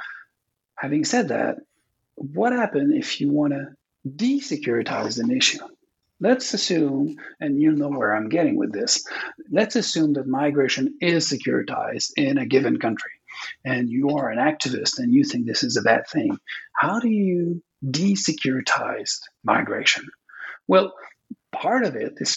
having 0.75 1.05
said 1.05 1.29
that, 1.29 1.59
what 2.15 2.53
happens 2.53 2.95
if 2.97 3.21
you 3.21 3.31
want 3.31 3.53
to 3.53 3.69
desecuritize 4.09 5.23
an 5.23 5.31
issue? 5.31 5.65
Let's 6.21 6.53
assume, 6.55 7.17
and 7.39 7.61
you 7.61 7.71
know 7.71 7.89
where 7.89 8.17
I'm 8.17 8.29
getting 8.29 8.57
with 8.57 8.73
this, 8.73 9.07
let's 9.51 9.77
assume 9.77 10.15
that 10.15 10.27
migration 10.27 10.99
is 11.01 11.31
securitized 11.31 12.13
in 12.17 12.39
a 12.39 12.47
given 12.47 12.79
country 12.81 13.13
and 13.65 13.91
you 13.91 14.11
are 14.17 14.31
an 14.31 14.39
activist 14.39 14.99
and 14.99 15.13
you 15.13 15.25
think 15.25 15.47
this 15.47 15.63
is 15.63 15.77
a 15.77 15.83
bad 15.83 16.07
thing. 16.07 16.39
How 16.73 17.01
do 17.01 17.09
you 17.09 17.63
desecuritize 17.85 19.21
migration? 19.45 20.09
Well, 20.67 20.95
part 21.53 21.85
of 21.85 21.97
it 21.97 22.15
is 22.19 22.37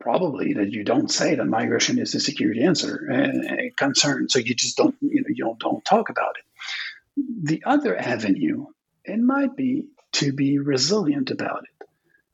probably 0.00 0.54
that 0.54 0.70
you 0.70 0.84
don't 0.84 1.10
say 1.10 1.34
that 1.34 1.44
migration 1.44 1.98
is 1.98 2.14
a 2.14 2.20
security 2.20 2.62
answer 2.62 3.08
uh, 3.12 3.68
concern, 3.76 4.28
so 4.28 4.38
you 4.38 4.54
just 4.54 4.76
don't 4.76 4.94
you 5.00 5.22
know 5.22 5.28
you 5.28 5.44
don't, 5.44 5.58
don't 5.58 5.84
talk 5.84 6.08
about 6.08 6.36
it. 6.38 7.24
The 7.42 7.62
other 7.66 7.96
avenue 7.96 8.66
it 9.04 9.18
might 9.18 9.56
be 9.56 9.86
to 10.12 10.32
be 10.32 10.58
resilient 10.58 11.30
about 11.30 11.64
it 11.64 11.88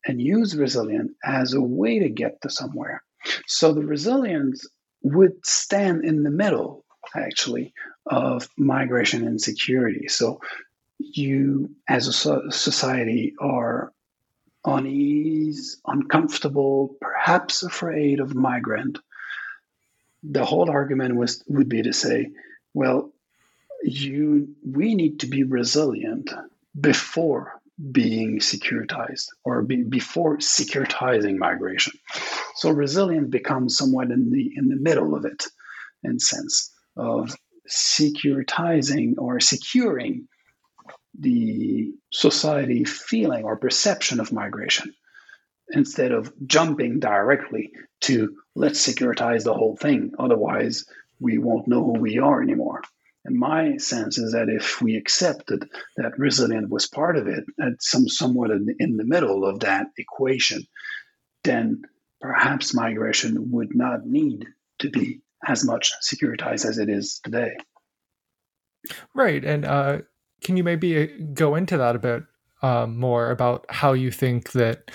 and 0.06 0.20
use 0.20 0.56
resilience 0.56 1.12
as 1.24 1.54
a 1.54 1.60
way 1.60 2.00
to 2.00 2.08
get 2.08 2.42
to 2.42 2.50
somewhere. 2.50 3.02
So 3.46 3.72
the 3.72 3.84
resilience 3.84 4.66
would 5.02 5.44
stand 5.44 6.04
in 6.04 6.22
the 6.22 6.30
middle, 6.30 6.83
actually, 7.16 7.72
of 8.06 8.48
migration 8.56 9.26
and 9.26 9.40
security. 9.40 10.08
So 10.08 10.40
you, 10.98 11.70
as 11.88 12.08
a 12.08 12.50
society, 12.52 13.34
are 13.40 13.92
unease, 14.64 15.80
uncomfortable, 15.86 16.96
perhaps 17.00 17.62
afraid 17.62 18.20
of 18.20 18.34
migrant. 18.34 18.98
The 20.22 20.44
whole 20.44 20.70
argument 20.70 21.16
was 21.16 21.42
would 21.48 21.68
be 21.68 21.82
to 21.82 21.92
say, 21.92 22.30
well, 22.72 23.12
you 23.82 24.54
we 24.64 24.94
need 24.94 25.20
to 25.20 25.26
be 25.26 25.42
resilient 25.42 26.32
before 26.78 27.60
being 27.90 28.38
securitized 28.38 29.26
or 29.44 29.62
be, 29.62 29.82
before 29.82 30.38
securitizing 30.38 31.36
migration. 31.36 31.92
So 32.56 32.70
resilient 32.70 33.30
becomes 33.30 33.76
somewhat 33.76 34.10
in 34.10 34.30
the 34.30 34.52
in 34.56 34.68
the 34.68 34.76
middle 34.76 35.14
of 35.14 35.26
it, 35.26 35.44
in 36.02 36.18
sense 36.18 36.73
of 36.96 37.34
securitizing 37.68 39.14
or 39.18 39.40
securing 39.40 40.28
the 41.18 41.92
society 42.12 42.84
feeling 42.84 43.44
or 43.44 43.56
perception 43.56 44.20
of 44.20 44.32
migration 44.32 44.92
instead 45.70 46.12
of 46.12 46.32
jumping 46.46 46.98
directly 47.00 47.72
to 48.00 48.36
let's 48.54 48.86
securitize 48.86 49.44
the 49.44 49.54
whole 49.54 49.76
thing 49.76 50.12
otherwise 50.18 50.84
we 51.20 51.38
won't 51.38 51.68
know 51.68 51.84
who 51.84 51.98
we 51.98 52.18
are 52.18 52.42
anymore. 52.42 52.82
And 53.24 53.38
my 53.38 53.78
sense 53.78 54.18
is 54.18 54.32
that 54.32 54.50
if 54.50 54.82
we 54.82 54.96
accepted 54.96 55.66
that 55.96 56.18
resilient 56.18 56.68
was 56.68 56.86
part 56.86 57.16
of 57.16 57.26
it, 57.26 57.44
at 57.58 57.80
some 57.80 58.06
somewhat 58.06 58.50
in, 58.50 58.76
in 58.78 58.96
the 58.98 59.04
middle 59.04 59.46
of 59.46 59.60
that 59.60 59.86
equation, 59.96 60.66
then 61.42 61.82
perhaps 62.20 62.74
migration 62.74 63.50
would 63.52 63.74
not 63.74 64.04
need 64.04 64.46
to 64.80 64.90
be 64.90 65.20
as 65.46 65.64
much 65.64 65.92
securitized 66.02 66.66
as 66.66 66.78
it 66.78 66.88
is 66.88 67.20
today. 67.22 67.56
Right, 69.14 69.44
and 69.44 69.64
uh, 69.64 69.98
can 70.42 70.56
you 70.56 70.64
maybe 70.64 71.02
uh, 71.02 71.06
go 71.32 71.54
into 71.54 71.76
that 71.78 71.96
a 71.96 71.98
bit 71.98 72.24
um, 72.62 72.98
more 72.98 73.30
about 73.30 73.66
how 73.68 73.92
you 73.92 74.10
think 74.10 74.52
that 74.52 74.90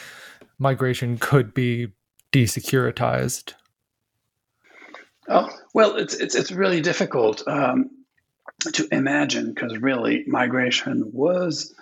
migration 0.59 1.17
could 1.17 1.53
be 1.53 1.93
desecuritized? 2.31 3.53
Oh 5.27 5.49
well, 5.73 5.95
it's 5.95 6.15
it's 6.15 6.35
it's 6.35 6.51
really 6.51 6.81
difficult. 6.81 7.47
Um, 7.47 7.91
to 8.73 8.88
imagine 8.91 9.53
because 9.53 9.77
really 9.77 10.23
migration 10.27 11.12
was 11.13 11.73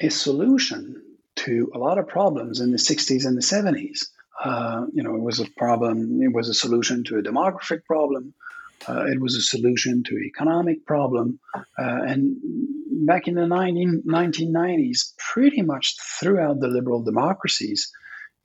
a 0.00 0.10
solution 0.10 1.02
to 1.36 1.70
a 1.74 1.78
lot 1.78 1.98
of 1.98 2.08
problems 2.08 2.60
in 2.60 2.70
the 2.70 2.78
60s 2.78 3.26
and 3.26 3.36
the 3.36 3.42
70s. 3.42 4.06
Uh, 4.42 4.86
you 4.92 5.02
know, 5.02 5.14
it 5.14 5.22
was 5.22 5.40
a 5.40 5.50
problem, 5.56 6.22
it 6.22 6.32
was 6.32 6.48
a 6.48 6.54
solution 6.54 7.04
to 7.04 7.18
a 7.18 7.22
demographic 7.22 7.84
problem, 7.84 8.34
uh, 8.88 9.04
it 9.06 9.20
was 9.20 9.34
a 9.34 9.40
solution 9.40 10.02
to 10.04 10.18
economic 10.18 10.84
problem. 10.86 11.38
Uh, 11.54 11.62
and 11.78 12.36
back 13.06 13.26
in 13.26 13.34
the 13.34 13.46
19, 13.46 14.02
1990s, 14.06 15.14
pretty 15.18 15.62
much 15.62 15.96
throughout 16.20 16.60
the 16.60 16.68
liberal 16.68 17.02
democracies, 17.02 17.90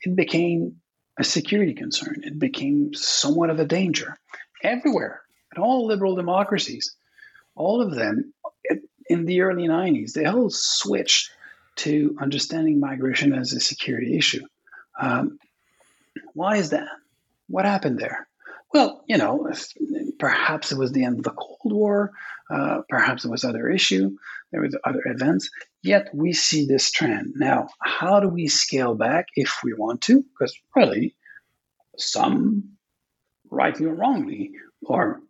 it 0.02 0.16
became 0.16 0.76
a 1.20 1.24
security 1.24 1.74
concern. 1.74 2.22
It 2.24 2.40
became 2.40 2.94
somewhat 2.94 3.50
of 3.50 3.60
a 3.60 3.66
danger 3.66 4.18
everywhere 4.64 5.22
in 5.56 5.62
all 5.62 5.86
liberal 5.86 6.16
democracies 6.16 6.96
all 7.56 7.82
of 7.82 7.96
them 7.96 8.34
in 9.08 9.26
the 9.26 9.42
early 9.42 9.68
90s, 9.68 10.14
they 10.14 10.26
all 10.26 10.50
switched 10.50 11.32
to 11.78 12.16
understanding 12.20 12.80
migration 12.80 13.34
as 13.34 13.54
a 13.54 13.60
security 13.60 14.18
issue. 14.18 14.46
Um, 15.00 15.38
why 16.34 16.58
is 16.58 16.72
that? 16.72 16.90
What 17.48 17.66
happened 17.66 18.00
there? 18.00 18.28
Well, 18.74 19.04
you 19.08 19.18
know, 19.18 19.52
perhaps 20.18 20.72
it 20.72 20.78
was 20.78 20.92
the 20.92 21.04
end 21.04 21.18
of 21.18 21.24
the 21.24 21.32
Cold 21.32 21.74
War, 21.74 22.12
uh, 22.50 22.82
perhaps 22.88 23.26
it 23.26 23.32
was 23.32 23.44
other 23.44 23.70
issue, 23.70 24.12
there 24.52 24.62
was 24.62 24.78
other 24.86 25.02
events. 25.06 25.50
Yet 25.84 26.10
we 26.14 26.32
see 26.34 26.66
this 26.66 26.92
trend 26.92 27.34
now. 27.36 27.68
How 27.82 28.20
do 28.20 28.30
we 28.30 28.48
scale 28.48 28.96
back 28.96 29.28
if 29.36 29.60
we 29.64 29.74
want 29.74 30.02
to? 30.04 30.22
Because 30.24 30.58
really, 30.76 31.16
some, 31.98 32.78
rightly 33.50 33.88
or 33.88 33.94
wrongly, 33.94 34.52
are 34.88 35.22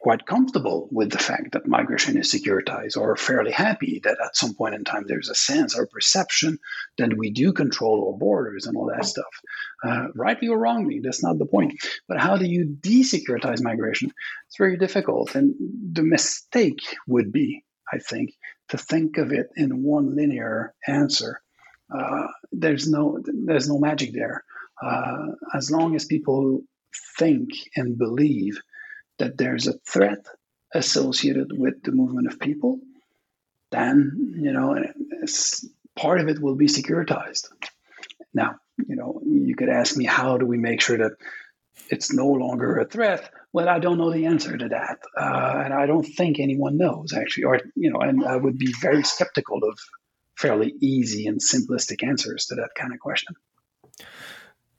quite 0.00 0.26
comfortable 0.26 0.88
with 0.90 1.10
the 1.10 1.18
fact 1.18 1.52
that 1.52 1.66
migration 1.66 2.16
is 2.16 2.32
securitized 2.32 2.96
or 2.96 3.16
fairly 3.16 3.50
happy 3.50 4.00
that 4.04 4.16
at 4.24 4.36
some 4.36 4.54
point 4.54 4.74
in 4.74 4.84
time 4.84 5.04
there's 5.06 5.28
a 5.28 5.34
sense 5.34 5.76
or 5.76 5.86
perception 5.86 6.58
that 6.98 7.16
we 7.16 7.30
do 7.30 7.52
control 7.52 8.08
our 8.08 8.18
borders 8.18 8.66
and 8.66 8.76
all 8.76 8.86
that 8.86 9.04
stuff. 9.04 9.24
Uh, 9.84 10.06
rightly 10.14 10.48
or 10.48 10.58
wrongly, 10.58 11.00
that's 11.02 11.22
not 11.22 11.38
the 11.38 11.46
point. 11.46 11.74
But 12.06 12.20
how 12.20 12.36
do 12.36 12.46
you 12.46 12.76
desecuritize 12.80 13.62
migration? 13.62 14.12
It's 14.46 14.56
very 14.56 14.76
difficult. 14.76 15.34
And 15.34 15.54
the 15.92 16.02
mistake 16.02 16.80
would 17.06 17.32
be, 17.32 17.64
I 17.92 17.98
think, 17.98 18.30
to 18.68 18.78
think 18.78 19.18
of 19.18 19.32
it 19.32 19.48
in 19.56 19.82
one 19.82 20.14
linear 20.14 20.74
answer. 20.86 21.40
Uh, 21.94 22.26
there's 22.52 22.88
no 22.88 23.18
there's 23.24 23.68
no 23.68 23.78
magic 23.78 24.12
there. 24.12 24.44
Uh, 24.82 25.32
as 25.54 25.70
long 25.70 25.96
as 25.96 26.04
people 26.04 26.60
think 27.18 27.50
and 27.76 27.98
believe 27.98 28.60
that 29.18 29.36
there's 29.36 29.66
a 29.66 29.78
threat 29.86 30.24
associated 30.72 31.56
with 31.56 31.82
the 31.82 31.92
movement 31.92 32.26
of 32.26 32.38
people, 32.38 32.80
then 33.70 34.34
you 34.36 34.52
know 34.52 34.76
part 35.96 36.20
of 36.20 36.28
it 36.28 36.40
will 36.40 36.54
be 36.54 36.66
securitized. 36.66 37.48
Now, 38.32 38.56
you 38.86 38.96
know, 38.96 39.20
you 39.24 39.56
could 39.56 39.68
ask 39.68 39.96
me 39.96 40.04
how 40.04 40.38
do 40.38 40.46
we 40.46 40.58
make 40.58 40.80
sure 40.80 40.98
that 40.98 41.12
it's 41.90 42.12
no 42.12 42.26
longer 42.26 42.78
a 42.78 42.84
threat? 42.84 43.30
Well, 43.52 43.68
I 43.68 43.78
don't 43.78 43.98
know 43.98 44.12
the 44.12 44.26
answer 44.26 44.56
to 44.56 44.68
that, 44.68 44.98
uh, 45.16 45.62
and 45.64 45.72
I 45.72 45.86
don't 45.86 46.04
think 46.04 46.38
anyone 46.38 46.76
knows 46.76 47.12
actually, 47.12 47.44
or 47.44 47.60
you 47.74 47.90
know, 47.90 48.00
and 48.00 48.24
I 48.24 48.36
would 48.36 48.58
be 48.58 48.72
very 48.80 49.02
skeptical 49.02 49.58
of 49.64 49.78
fairly 50.36 50.74
easy 50.80 51.26
and 51.26 51.40
simplistic 51.40 52.06
answers 52.06 52.46
to 52.46 52.56
that 52.56 52.70
kind 52.76 52.92
of 52.92 53.00
question. 53.00 53.34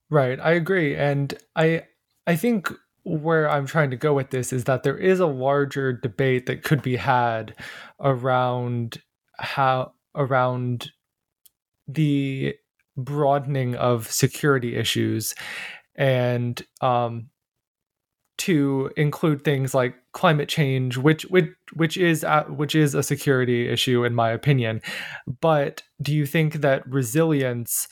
Right, 0.10 0.40
I 0.40 0.52
agree, 0.52 0.96
and 0.96 1.34
I 1.56 1.84
I 2.28 2.36
think 2.36 2.72
where 3.10 3.50
I'm 3.50 3.66
trying 3.66 3.90
to 3.90 3.98
go 3.98 4.14
with 4.14 4.30
this 4.30 4.54
is 4.54 4.66
that 4.66 4.84
there 4.84 4.98
is 4.98 5.20
a 5.20 5.26
larger 5.26 5.92
debate 5.92 6.46
that 6.46 6.64
could 6.64 6.82
be 6.84 6.96
had 6.96 7.56
around 8.00 9.02
how 9.38 9.94
around 10.16 10.92
the 11.88 12.56
broadening 12.96 13.76
of 13.76 14.12
security 14.12 14.76
issues 14.76 15.34
and 15.96 16.62
um, 16.82 17.30
to 18.38 18.92
include 18.96 19.44
things 19.44 19.74
like 19.74 19.96
climate 20.12 20.48
change, 20.48 20.98
which 20.98 21.24
which 21.24 21.50
which 21.74 21.98
is 21.98 22.24
uh, 22.24 22.44
which 22.44 22.76
is 22.76 22.94
a 22.94 23.02
security 23.02 23.68
issue 23.68 24.06
in 24.06 24.14
my 24.14 24.30
opinion. 24.30 24.82
But 25.42 25.82
do 26.02 26.14
you 26.14 26.28
think 26.28 26.56
that 26.62 26.88
resilience, 26.88 27.88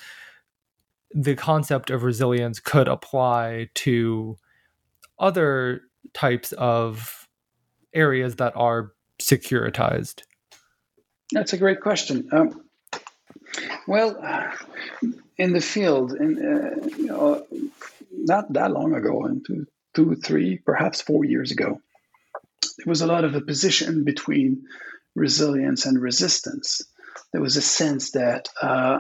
the 1.12 1.36
concept 1.36 1.89
of 1.89 2.03
resilience, 2.03 2.60
could 2.60 2.88
apply 2.88 3.69
to 3.75 4.38
other 5.19 5.82
types 6.13 6.51
of 6.53 7.27
areas 7.93 8.36
that 8.36 8.53
are 8.56 8.93
securitized? 9.21 10.21
That's 11.32 11.53
a 11.53 11.58
great 11.58 11.82
question. 11.82 12.30
Um, 12.32 12.63
well, 13.88 14.21
in 15.38 15.53
the 15.53 15.62
field, 15.62 16.13
in, 16.13 16.38
uh, 16.38 16.88
you 16.97 17.06
know, 17.08 17.45
not 18.12 18.51
that 18.53 18.71
long 18.71 18.93
ago, 18.93 19.25
in 19.25 19.67
two, 19.93 20.15
three, 20.15 20.58
perhaps 20.58 21.01
four 21.01 21.25
years 21.25 21.51
ago, 21.51 21.82
there 22.77 22.86
was 22.86 23.01
a 23.01 23.08
lot 23.08 23.23
of 23.23 23.36
opposition 23.36 24.03
between 24.03 24.65
resilience 25.15 25.86
and 25.86 26.01
resistance. 26.01 26.82
There 27.32 27.41
was 27.41 27.58
a 27.58 27.62
sense 27.62 28.12
that 28.12 28.49
uh, 28.62 28.99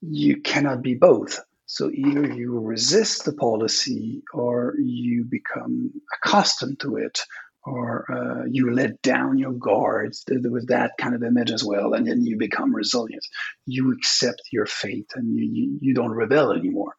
you 0.00 0.40
cannot 0.40 0.82
be 0.82 0.94
both. 0.94 1.40
So 1.72 1.88
either 1.88 2.26
you 2.26 2.58
resist 2.58 3.24
the 3.24 3.32
policy 3.32 4.24
or 4.34 4.74
you 4.76 5.24
become 5.24 5.92
accustomed 6.16 6.80
to 6.80 6.96
it 6.96 7.20
or 7.64 8.10
uh, 8.10 8.44
you 8.50 8.74
let 8.74 9.00
down 9.02 9.38
your 9.38 9.52
guards. 9.52 10.24
There 10.26 10.50
was 10.50 10.66
that 10.66 10.94
kind 10.98 11.14
of 11.14 11.22
image 11.22 11.52
as 11.52 11.62
well, 11.62 11.94
and 11.94 12.04
then 12.08 12.26
you 12.26 12.36
become 12.36 12.74
resilient. 12.74 13.24
You 13.66 13.92
accept 13.92 14.42
your 14.50 14.66
fate, 14.66 15.12
and 15.14 15.32
you 15.32 15.44
you, 15.44 15.78
you 15.80 15.94
don't 15.94 16.10
rebel 16.10 16.52
anymore. 16.52 16.96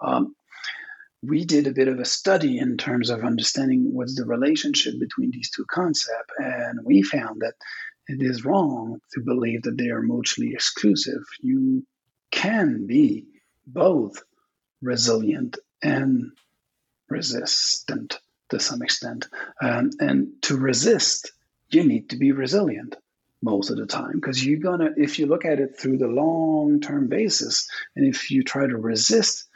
Um, 0.00 0.36
we 1.24 1.44
did 1.44 1.66
a 1.66 1.72
bit 1.72 1.88
of 1.88 1.98
a 1.98 2.04
study 2.04 2.58
in 2.58 2.76
terms 2.76 3.10
of 3.10 3.24
understanding 3.24 3.92
what's 3.92 4.14
the 4.14 4.24
relationship 4.24 5.00
between 5.00 5.32
these 5.32 5.50
two 5.50 5.64
concepts, 5.68 6.34
and 6.38 6.78
we 6.84 7.02
found 7.02 7.40
that 7.40 7.54
it 8.06 8.22
is 8.22 8.44
wrong 8.44 9.00
to 9.14 9.20
believe 9.20 9.62
that 9.62 9.78
they 9.78 9.88
are 9.88 10.02
mutually 10.02 10.52
exclusive. 10.52 11.24
You 11.40 11.84
can 12.30 12.86
be 12.86 13.26
both 13.72 14.22
resilient 14.80 15.58
and 15.82 16.32
resistant 17.08 18.18
to 18.50 18.60
some 18.60 18.82
extent. 18.82 19.28
Um, 19.60 19.90
and 20.00 20.28
to 20.42 20.56
resist, 20.56 21.32
you 21.70 21.84
need 21.84 22.10
to 22.10 22.16
be 22.16 22.32
resilient 22.32 22.96
most 23.42 23.70
of 23.70 23.76
the 23.76 23.86
time 23.86 24.12
because 24.14 24.44
you're 24.44 24.60
gonna, 24.60 24.90
if 24.96 25.18
you 25.18 25.26
look 25.26 25.44
at 25.44 25.58
it 25.58 25.78
through 25.78 25.98
the 25.98 26.06
long 26.06 26.80
term 26.80 27.08
basis, 27.08 27.68
and 27.96 28.06
if 28.06 28.30
you 28.30 28.44
try 28.44 28.66
to 28.66 28.76
resist 28.76 29.46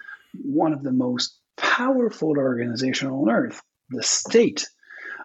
one 0.42 0.72
of 0.72 0.83
the 0.83 0.92
most 0.92 1.37
powerful 1.57 2.37
organization 2.38 3.09
on 3.09 3.31
earth, 3.31 3.62
the 3.90 4.02
state, 4.02 4.66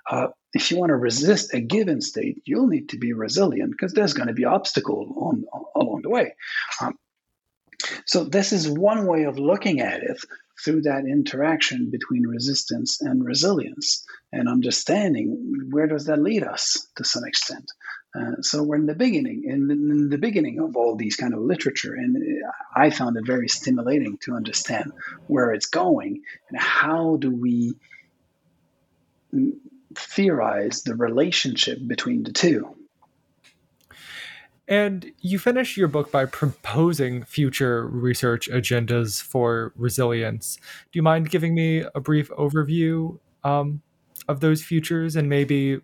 uh, 0.09 0.27
if 0.53 0.69
you 0.69 0.77
want 0.77 0.89
to 0.89 0.95
resist 0.95 1.53
a 1.53 1.61
given 1.61 2.01
state, 2.01 2.41
you'll 2.45 2.67
need 2.67 2.89
to 2.89 2.97
be 2.97 3.13
resilient 3.13 3.71
because 3.71 3.93
there's 3.93 4.13
going 4.13 4.27
to 4.27 4.33
be 4.33 4.45
obstacle 4.45 5.13
on, 5.17 5.45
on 5.53 5.63
along 5.75 6.01
the 6.01 6.09
way. 6.09 6.35
Um, 6.81 6.97
so 8.05 8.23
this 8.23 8.53
is 8.53 8.69
one 8.69 9.05
way 9.05 9.23
of 9.23 9.37
looking 9.37 9.81
at 9.81 10.01
it 10.03 10.19
through 10.63 10.81
that 10.81 11.05
interaction 11.05 11.89
between 11.89 12.27
resistance 12.27 13.01
and 13.01 13.25
resilience 13.25 14.05
and 14.31 14.47
understanding 14.47 15.67
where 15.71 15.87
does 15.87 16.05
that 16.05 16.21
lead 16.21 16.43
us 16.43 16.87
to 16.95 17.03
some 17.03 17.23
extent. 17.25 17.71
Uh, 18.13 18.41
so 18.41 18.61
we're 18.61 18.75
in 18.75 18.85
the 18.85 18.93
beginning 18.93 19.43
in 19.45 19.67
the, 19.67 19.73
in 19.73 20.09
the, 20.09 20.17
beginning 20.17 20.59
of 20.59 20.75
all 20.75 20.97
these 20.97 21.15
kind 21.15 21.33
of 21.33 21.39
literature 21.39 21.93
and 21.93 22.17
i 22.75 22.89
found 22.89 23.15
it 23.15 23.25
very 23.25 23.47
stimulating 23.47 24.17
to 24.17 24.33
understand 24.33 24.91
where 25.27 25.53
it's 25.53 25.67
going 25.67 26.21
and 26.49 26.59
how 26.59 27.15
do 27.15 27.31
we 27.31 27.73
theorize 29.95 30.83
the 30.83 30.93
relationship 30.93 31.79
between 31.87 32.23
the 32.23 32.33
two 32.33 32.75
and 34.71 35.11
you 35.19 35.37
finish 35.37 35.75
your 35.75 35.89
book 35.89 36.13
by 36.13 36.23
proposing 36.23 37.23
future 37.23 37.85
research 37.87 38.49
agendas 38.49 39.21
for 39.21 39.73
resilience. 39.75 40.55
Do 40.55 40.97
you 40.97 41.03
mind 41.03 41.29
giving 41.29 41.53
me 41.53 41.83
a 41.93 41.99
brief 41.99 42.29
overview 42.29 43.19
um, 43.43 43.81
of 44.29 44.39
those 44.39 44.63
futures 44.63 45.17
and 45.17 45.27
maybe 45.27 45.81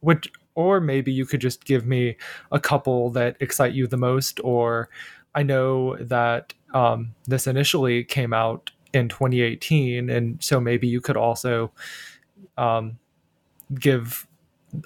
which, 0.00 0.32
or 0.54 0.80
maybe 0.80 1.12
you 1.12 1.26
could 1.26 1.42
just 1.42 1.66
give 1.66 1.84
me 1.84 2.16
a 2.50 2.58
couple 2.58 3.10
that 3.10 3.36
excite 3.40 3.74
you 3.74 3.86
the 3.86 3.98
most? 3.98 4.40
Or 4.42 4.88
I 5.34 5.42
know 5.42 5.96
that 5.96 6.54
um, 6.72 7.14
this 7.26 7.46
initially 7.46 8.04
came 8.04 8.32
out 8.32 8.70
in 8.94 9.10
2018, 9.10 10.08
and 10.08 10.42
so 10.42 10.58
maybe 10.58 10.88
you 10.88 11.02
could 11.02 11.18
also 11.18 11.72
um, 12.56 12.98
give 13.74 14.26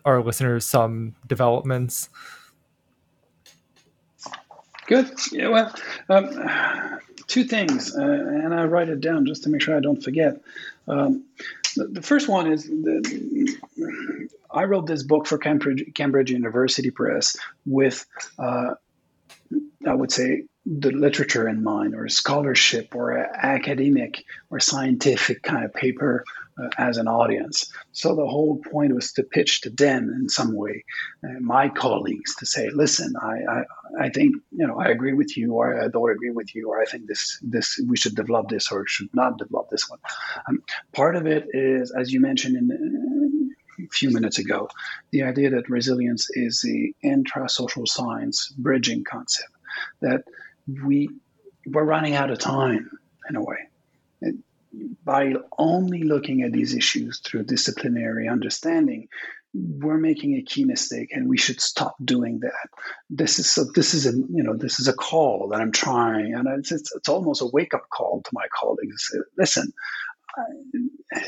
our 0.05 0.25
listeners 0.25 0.67
some 0.67 1.14
developments. 1.29 2.09
Good. 4.87 5.11
Yeah, 5.33 5.49
well, 5.49 5.75
um, 6.09 7.01
two 7.27 7.44
things, 7.44 7.97
uh, 7.97 8.03
and 8.03 8.55
I 8.55 8.64
write 8.64 8.88
it 8.88 9.01
down 9.01 9.27
just 9.27 9.44
to 9.44 9.51
make 9.51 9.62
sure 9.62 9.77
I 9.77 9.81
don't 9.81 10.03
forget. 10.03 10.40
Um, 10.87 11.25
the, 11.77 11.87
the, 11.87 12.03
first 12.03 12.29
one 12.29 12.53
is 12.53 12.64
that 12.64 13.59
I 14.51 14.64
wrote 14.64 14.87
this 14.87 15.03
book 15.03 15.27
for 15.27 15.38
Cambridge, 15.38 15.92
Cambridge 15.94 16.31
University 16.31 16.90
Press 16.90 17.37
with, 17.64 18.05
uh, 18.38 18.75
I 19.87 19.94
would 19.94 20.12
say, 20.12 20.44
the 20.66 20.90
literature 20.90 21.46
in 21.48 21.62
mind, 21.62 21.94
or 21.94 22.09
scholarship, 22.09 22.94
or 22.94 23.18
academic 23.18 24.24
or 24.50 24.61
scientific 24.61 25.42
kind 25.42 25.64
of 25.64 25.74
paper 25.74 26.24
uh, 26.59 26.68
as 26.79 26.96
an 26.96 27.07
audience. 27.07 27.70
So 27.92 28.14
the 28.14 28.27
whole 28.27 28.62
point 28.72 28.94
was 28.94 29.12
to 29.12 29.22
pitch 29.22 29.62
to 29.62 29.70
them 29.70 30.09
in 30.09 30.29
some 30.29 30.55
way, 30.55 30.85
uh, 31.22 31.40
my 31.40 31.68
colleagues, 31.68 32.35
to 32.37 32.46
say, 32.46 32.70
"Listen, 32.70 33.12
I, 33.20 33.37
I, 33.50 33.64
I 34.07 34.09
think 34.09 34.37
you 34.53 34.66
know 34.66 34.79
I 34.79 34.88
agree 34.88 35.12
with 35.12 35.37
you, 35.37 35.53
or 35.55 35.83
I 35.83 35.88
don't 35.88 36.11
agree 36.11 36.31
with 36.31 36.55
you, 36.55 36.70
or 36.70 36.81
I 36.81 36.87
think 36.87 37.07
this 37.07 37.38
this 37.42 37.79
we 37.87 37.96
should 37.96 38.14
develop 38.14 38.48
this 38.48 38.72
or 38.72 38.87
should 38.87 39.12
not 39.12 39.38
develop 39.38 39.68
this 39.70 39.88
one." 39.90 39.98
Um, 40.48 40.62
part 40.92 41.16
of 41.16 41.27
it 41.27 41.48
is, 41.53 41.90
as 41.90 42.12
you 42.12 42.20
mentioned 42.20 42.57
in. 42.57 42.70
a 42.70 43.88
few 43.90 44.11
minutes 44.11 44.38
ago, 44.38 44.68
the 45.11 45.24
idea 45.24 45.50
that 45.50 45.68
resilience 45.68 46.31
is 46.31 46.61
the 46.61 46.94
intra-social 47.03 47.87
science 47.87 48.55
bridging 48.57 49.03
concept 49.03 49.50
that 50.00 50.22
we 50.66 51.09
we're 51.66 51.85
running 51.85 52.14
out 52.14 52.31
of 52.31 52.38
time 52.38 52.90
in 53.29 53.37
a 53.37 53.42
way. 53.42 53.57
By 55.05 55.35
only 55.57 56.03
looking 56.03 56.42
at 56.42 56.53
these 56.53 56.74
issues 56.74 57.20
through 57.20 57.44
disciplinary 57.44 58.29
understanding, 58.29 59.09
we're 59.55 59.98
making 59.98 60.35
a 60.35 60.42
key 60.42 60.64
mistake 60.64 61.11
and 61.12 61.29
we 61.29 61.38
should 61.38 61.61
stop 61.61 61.94
doing 62.05 62.40
that. 62.40 62.68
This 63.09 63.38
is 63.38 63.57
a, 63.57 63.64
this 63.72 63.94
is 63.94 64.07
a 64.07 64.12
you 64.12 64.42
know 64.42 64.57
this 64.57 64.81
is 64.81 64.88
a 64.88 64.92
call 64.92 65.48
that 65.53 65.61
i'm 65.61 65.72
trying 65.72 66.35
and 66.35 66.48
it's 66.59 66.72
it's, 66.72 66.94
it's 66.94 67.09
almost 67.09 67.40
a 67.40 67.46
wake 67.46 67.72
up 67.72 67.88
call 67.88 68.22
to 68.24 68.31
my 68.33 68.46
colleagues. 68.53 69.11
Listen 69.38 69.72
I, 70.37 71.20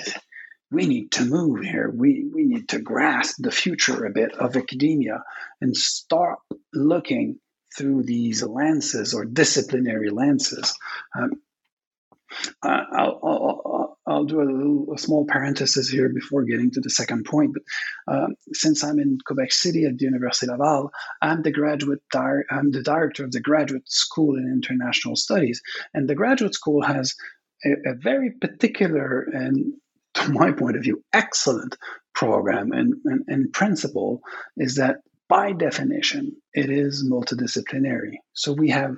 we 0.71 0.87
need 0.87 1.13
to 1.13 1.25
move 1.25 1.65
here. 1.65 1.91
We 1.95 2.29
we 2.33 2.45
need 2.45 2.69
to 2.71 2.81
grasp 2.81 3.37
the 3.39 3.53
future 3.53 4.05
a 4.05 4.11
bit 4.11 4.33
of 4.35 4.57
academia 4.57 5.23
and 5.61 5.77
start 5.77 6.41
looking 6.73 7.39
through 7.77 8.03
these 8.03 8.43
lenses 8.43 9.15
or 9.15 9.25
disciplinary 9.25 10.11
lenses 10.11 10.75
um, 11.19 11.33
I'll, 12.63 13.21
I'll, 13.23 13.99
I'll, 14.07 14.25
do 14.25 14.41
a, 14.41 14.45
little, 14.45 14.95
a 14.95 14.99
small 14.99 15.25
parenthesis 15.27 15.89
here 15.89 16.09
before 16.09 16.45
getting 16.45 16.71
to 16.73 16.81
the 16.81 16.91
second 16.91 17.25
point. 17.25 17.55
But 17.55 18.13
uh, 18.13 18.27
since 18.53 18.83
I'm 18.83 18.99
in 18.99 19.19
Quebec 19.25 19.53
City 19.53 19.85
at 19.85 19.99
the 19.99 20.07
Université 20.07 20.49
Laval, 20.49 20.91
I'm 21.23 21.43
the 21.43 21.53
graduate 21.53 22.03
di- 22.13 22.43
I'm 22.51 22.71
the 22.71 22.83
director 22.83 23.25
of 23.25 23.33
the 23.33 23.41
Graduate 23.41 23.89
School 23.89 24.37
in 24.37 24.51
International 24.53 25.17
Studies, 25.17 25.63
and 25.95 26.09
the 26.09 26.15
graduate 26.15 26.55
school 26.55 26.83
has 26.83 27.15
a, 27.65 27.91
a 27.91 27.95
very 27.95 28.33
particular 28.33 29.23
and, 29.33 29.75
to 30.15 30.31
my 30.31 30.53
point 30.53 30.77
of 30.77 30.83
view, 30.83 31.03
excellent 31.13 31.77
program 32.15 32.73
and, 32.73 32.95
and, 33.05 33.25
and 33.29 33.53
principle 33.53 34.23
is 34.57 34.77
that 34.77 34.97
by 35.29 35.53
definition 35.53 36.37
it 36.55 36.71
is 36.71 37.05
multidisciplinary. 37.09 38.17
So 38.33 38.53
we 38.53 38.71
have 38.71 38.97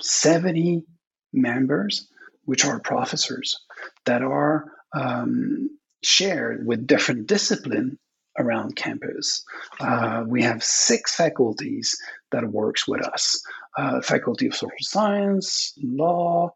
70 0.00 0.84
members, 1.32 2.08
which 2.44 2.64
are 2.64 2.80
professors 2.80 3.56
that 4.04 4.22
are 4.22 4.66
um, 4.94 5.70
shared 6.02 6.66
with 6.66 6.86
different 6.86 7.26
discipline 7.26 7.98
around 8.38 8.76
campus. 8.76 9.44
Uh, 9.78 10.24
we 10.26 10.42
have 10.42 10.64
six 10.64 11.14
faculties 11.14 11.96
that 12.30 12.50
works 12.50 12.88
with 12.88 13.02
us: 13.06 13.42
uh, 13.76 14.00
faculty 14.00 14.46
of 14.46 14.54
social 14.54 14.76
science, 14.80 15.74
law, 15.82 16.50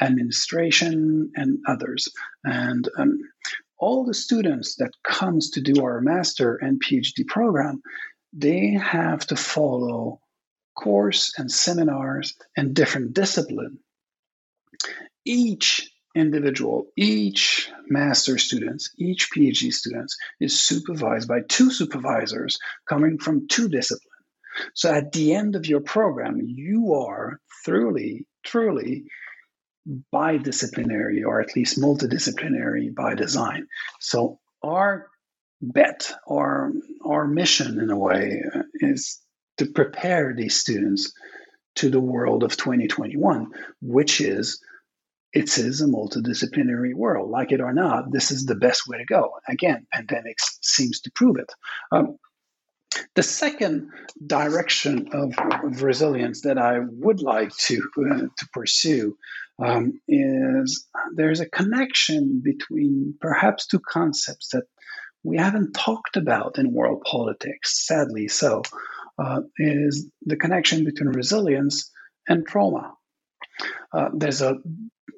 administration, 0.00 1.30
and 1.34 1.58
others. 1.66 2.08
And 2.44 2.88
um, 2.98 3.18
all 3.82 4.04
the 4.04 4.14
students 4.14 4.76
that 4.76 4.92
comes 5.02 5.50
to 5.50 5.60
do 5.60 5.82
our 5.82 6.00
master 6.00 6.54
and 6.54 6.80
PhD 6.80 7.26
program, 7.26 7.82
they 8.32 8.70
have 8.70 9.26
to 9.26 9.34
follow 9.34 10.20
course 10.76 11.34
and 11.36 11.50
seminars 11.50 12.34
and 12.56 12.74
different 12.74 13.12
discipline. 13.12 13.80
Each 15.24 15.90
individual, 16.14 16.86
each 16.96 17.72
master 17.88 18.38
students, 18.38 18.88
each 18.98 19.28
PhD 19.36 19.72
students 19.72 20.16
is 20.40 20.60
supervised 20.60 21.26
by 21.26 21.40
two 21.48 21.72
supervisors 21.72 22.58
coming 22.88 23.18
from 23.18 23.48
two 23.48 23.68
disciplines. 23.68 24.06
So 24.74 24.94
at 24.94 25.10
the 25.10 25.34
end 25.34 25.56
of 25.56 25.66
your 25.66 25.80
program, 25.80 26.38
you 26.40 26.94
are 26.94 27.40
truly, 27.64 28.26
truly 28.44 29.06
bidisciplinary 30.12 31.24
or 31.26 31.40
at 31.40 31.56
least 31.56 31.80
multidisciplinary 31.80 32.94
by 32.94 33.14
design. 33.14 33.66
So 34.00 34.38
our 34.62 35.08
bet 35.60 36.12
or 36.26 36.72
our 37.04 37.26
mission 37.26 37.80
in 37.80 37.90
a 37.90 37.98
way 37.98 38.42
is 38.74 39.20
to 39.58 39.66
prepare 39.66 40.34
these 40.34 40.58
students 40.58 41.12
to 41.76 41.90
the 41.90 42.00
world 42.00 42.42
of 42.42 42.56
2021, 42.56 43.50
which 43.80 44.20
is 44.20 44.60
it 45.32 45.56
is 45.56 45.80
a 45.80 45.86
multidisciplinary 45.86 46.94
world. 46.94 47.30
Like 47.30 47.52
it 47.52 47.60
or 47.60 47.72
not, 47.72 48.12
this 48.12 48.30
is 48.30 48.44
the 48.44 48.54
best 48.54 48.86
way 48.86 48.98
to 48.98 49.04
go. 49.04 49.32
Again, 49.48 49.86
pandemics 49.94 50.58
seems 50.60 51.00
to 51.00 51.12
prove 51.14 51.36
it. 51.38 51.50
Um, 51.90 52.18
the 53.14 53.22
second 53.22 53.90
direction 54.26 55.08
of, 55.12 55.34
of, 55.38 55.82
resilience 55.82 56.42
that 56.42 56.58
I 56.58 56.80
would 56.80 57.20
like 57.20 57.54
to 57.68 57.82
uh, 57.98 58.18
to 58.36 58.48
pursue 58.52 59.16
um, 59.62 60.00
is 60.08 60.86
there's 61.14 61.40
a 61.40 61.48
connection 61.48 62.40
between 62.44 63.14
perhaps 63.20 63.66
two 63.66 63.80
concepts 63.80 64.48
that 64.52 64.64
we 65.22 65.36
haven't 65.36 65.72
talked 65.72 66.16
about 66.16 66.58
in 66.58 66.72
world 66.72 67.02
politics, 67.04 67.86
sadly 67.86 68.28
so, 68.28 68.62
uh, 69.18 69.40
is 69.58 70.08
the 70.22 70.36
connection 70.36 70.84
between 70.84 71.10
resilience 71.10 71.90
and 72.28 72.46
trauma. 72.46 72.94
Uh, 73.92 74.08
there's 74.14 74.42
a 74.42 74.56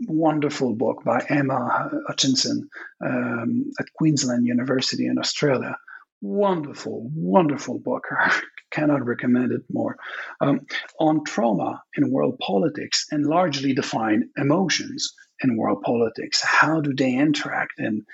wonderful 0.06 0.74
book 0.74 1.02
by 1.04 1.24
Emma 1.28 1.90
Hutchinson 2.06 2.68
um, 3.04 3.70
at 3.80 3.86
Queensland 3.94 4.46
University 4.46 5.06
in 5.06 5.18
Australia. 5.18 5.76
Wonderful, 6.20 7.10
wonderful 7.14 7.78
book. 7.78 8.04
I 8.18 8.40
cannot 8.70 9.04
recommend 9.04 9.52
it 9.52 9.62
more. 9.70 9.96
Um, 10.40 10.60
on 10.98 11.24
trauma 11.24 11.82
in 11.96 12.10
world 12.10 12.38
politics 12.38 13.06
and 13.10 13.26
largely 13.26 13.74
define 13.74 14.30
emotions 14.36 15.12
in 15.42 15.56
world 15.56 15.82
politics. 15.82 16.42
How 16.42 16.80
do 16.80 16.94
they 16.94 17.14
interact 17.14 17.78
and 17.78 18.04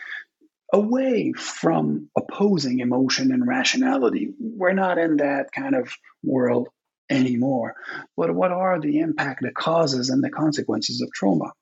away 0.72 1.32
from 1.32 2.08
opposing 2.16 2.80
emotion 2.80 3.32
and 3.32 3.46
rationality. 3.46 4.30
We're 4.38 4.72
not 4.72 4.98
in 4.98 5.16
that 5.16 5.50
kind 5.52 5.74
of 5.74 5.92
world 6.22 6.68
anymore. 7.10 7.74
But 8.16 8.34
what 8.34 8.52
are 8.52 8.80
the 8.80 9.00
impact, 9.00 9.42
the 9.42 9.50
causes, 9.50 10.10
and 10.10 10.22
the 10.22 10.30
consequences 10.30 11.00
of 11.00 11.10
trauma? 11.12 11.52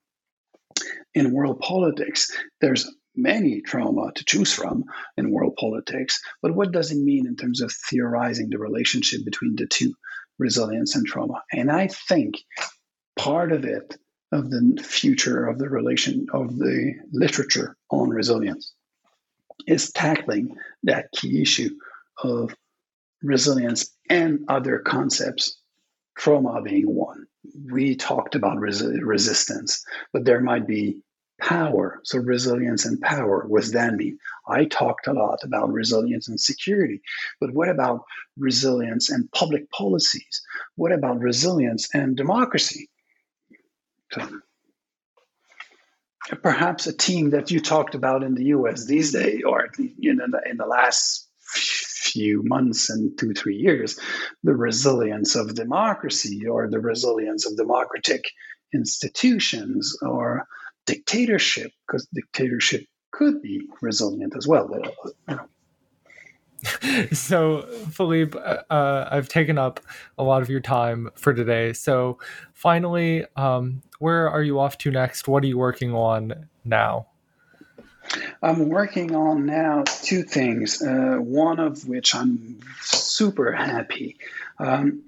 In 1.15 1.33
world 1.33 1.59
politics, 1.59 2.31
there's 2.61 2.89
many 3.21 3.61
trauma 3.61 4.11
to 4.15 4.25
choose 4.25 4.53
from 4.53 4.83
in 5.17 5.31
world 5.31 5.55
politics, 5.59 6.19
but 6.41 6.55
what 6.55 6.71
does 6.71 6.91
it 6.91 6.97
mean 6.97 7.27
in 7.27 7.35
terms 7.35 7.61
of 7.61 7.71
theorizing 7.89 8.49
the 8.49 8.57
relationship 8.59 9.25
between 9.25 9.55
the 9.55 9.67
two, 9.67 9.93
resilience 10.37 10.95
and 10.95 11.05
trauma? 11.05 11.41
And 11.51 11.71
I 11.71 11.87
think 11.87 12.35
part 13.15 13.51
of 13.51 13.65
it, 13.65 13.97
of 14.31 14.49
the 14.49 14.81
future 14.83 15.47
of 15.47 15.57
the 15.57 15.69
relation 15.69 16.27
of 16.33 16.57
the 16.57 16.93
literature 17.11 17.75
on 17.89 18.09
resilience, 18.09 18.73
is 19.67 19.91
tackling 19.91 20.55
that 20.83 21.11
key 21.11 21.41
issue 21.41 21.71
of 22.23 22.55
resilience 23.21 23.95
and 24.09 24.45
other 24.47 24.79
concepts, 24.79 25.59
trauma 26.17 26.61
being 26.61 26.93
one. 26.93 27.25
We 27.71 27.95
talked 27.95 28.35
about 28.35 28.57
resi- 28.57 28.99
resistance, 29.01 29.83
but 30.13 30.25
there 30.25 30.41
might 30.41 30.67
be 30.67 31.01
power. 31.39 31.99
So, 32.03 32.19
resilience 32.19 32.85
and 32.85 33.01
power, 33.01 33.45
what 33.47 33.61
does 33.61 33.71
that 33.71 33.95
mean? 33.95 34.19
I 34.47 34.65
talked 34.65 35.07
a 35.07 35.13
lot 35.13 35.39
about 35.43 35.71
resilience 35.71 36.27
and 36.27 36.39
security, 36.39 37.01
but 37.39 37.53
what 37.53 37.69
about 37.69 38.03
resilience 38.37 39.09
and 39.09 39.31
public 39.31 39.69
policies? 39.71 40.41
What 40.75 40.91
about 40.91 41.19
resilience 41.19 41.89
and 41.93 42.15
democracy? 42.15 42.89
So, 44.11 44.27
perhaps 46.43 46.87
a 46.87 46.93
team 46.93 47.31
that 47.31 47.51
you 47.51 47.59
talked 47.59 47.95
about 47.95 48.23
in 48.23 48.35
the 48.35 48.45
US 48.45 48.85
these 48.85 49.11
days, 49.11 49.43
or 49.45 49.69
you 49.77 50.13
know, 50.15 50.25
in 50.45 50.57
the 50.57 50.65
last 50.65 51.27
few 51.39 52.43
months 52.43 52.89
and 52.89 53.17
two, 53.17 53.33
three 53.33 53.57
years, 53.57 53.99
the 54.43 54.55
resilience 54.55 55.35
of 55.35 55.53
democracy 55.53 56.47
or 56.47 56.69
the 56.69 56.79
resilience 56.79 57.45
of 57.45 57.57
democratic 57.57 58.23
institutions 58.73 59.97
or 60.01 60.47
dictatorship, 60.89 61.71
because 61.85 62.07
dictatorship 62.13 62.83
could 63.11 63.43
be 63.43 63.61
resilient 63.81 64.35
as 64.35 64.47
well. 64.47 64.67
You 64.71 65.37
know, 65.37 65.39
so 67.13 67.61
philippe 67.91 68.37
uh, 68.69 69.07
i've 69.11 69.29
taken 69.29 69.57
up 69.57 69.79
a 70.17 70.23
lot 70.23 70.41
of 70.41 70.49
your 70.49 70.59
time 70.59 71.09
for 71.15 71.33
today. 71.33 71.71
So 71.71 72.17
finally 72.53 73.25
um, 73.37 73.81
where 73.99 74.29
are 74.29 74.43
you 74.43 74.59
off 74.59 74.77
to 74.79 74.91
next? 74.91 75.27
What 75.27 75.43
are 75.43 75.47
you 75.47 75.57
working 75.57 75.93
on 75.93 76.47
now 76.65 77.07
i'm 78.41 78.69
working 78.69 79.15
on 79.15 79.45
now 79.45 79.83
two 80.03 80.23
things 80.23 80.81
uh, 80.81 81.17
one 81.19 81.59
of 81.59 81.87
which 81.87 82.15
i'm 82.15 82.59
super 82.81 83.51
happy. 83.51 84.17
Um, 84.57 85.03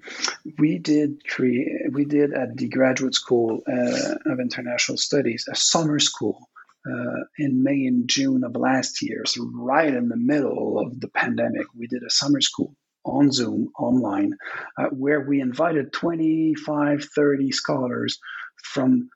we 0.58 0.78
did 0.78 1.22
we 1.38 2.04
did 2.04 2.32
at 2.32 2.56
the 2.56 2.68
graduate 2.68 3.14
school 3.14 3.62
uh, 3.68 4.32
of 4.32 4.40
international 4.40 4.98
studies 4.98 5.46
a 5.50 5.54
summer 5.54 5.98
school 5.98 6.48
uh, 6.86 7.24
in 7.38 7.62
May 7.62 7.86
and 7.86 8.08
June 8.08 8.44
of 8.44 8.56
last 8.56 9.02
year, 9.02 9.24
so 9.24 9.48
right 9.54 9.92
in 9.92 10.08
the 10.08 10.16
middle 10.16 10.80
of 10.80 11.00
the 11.00 11.08
pandemic, 11.08 11.66
we 11.76 11.86
did 11.86 12.02
a 12.02 12.10
summer 12.10 12.40
school 12.40 12.74
on 13.04 13.30
Zoom, 13.30 13.70
online, 13.78 14.36
uh, 14.78 14.86
where 14.86 15.20
we 15.20 15.40
invited 15.40 15.92
25, 15.92 17.04
30 17.04 17.52
scholars 17.52 18.18
from 18.64 19.10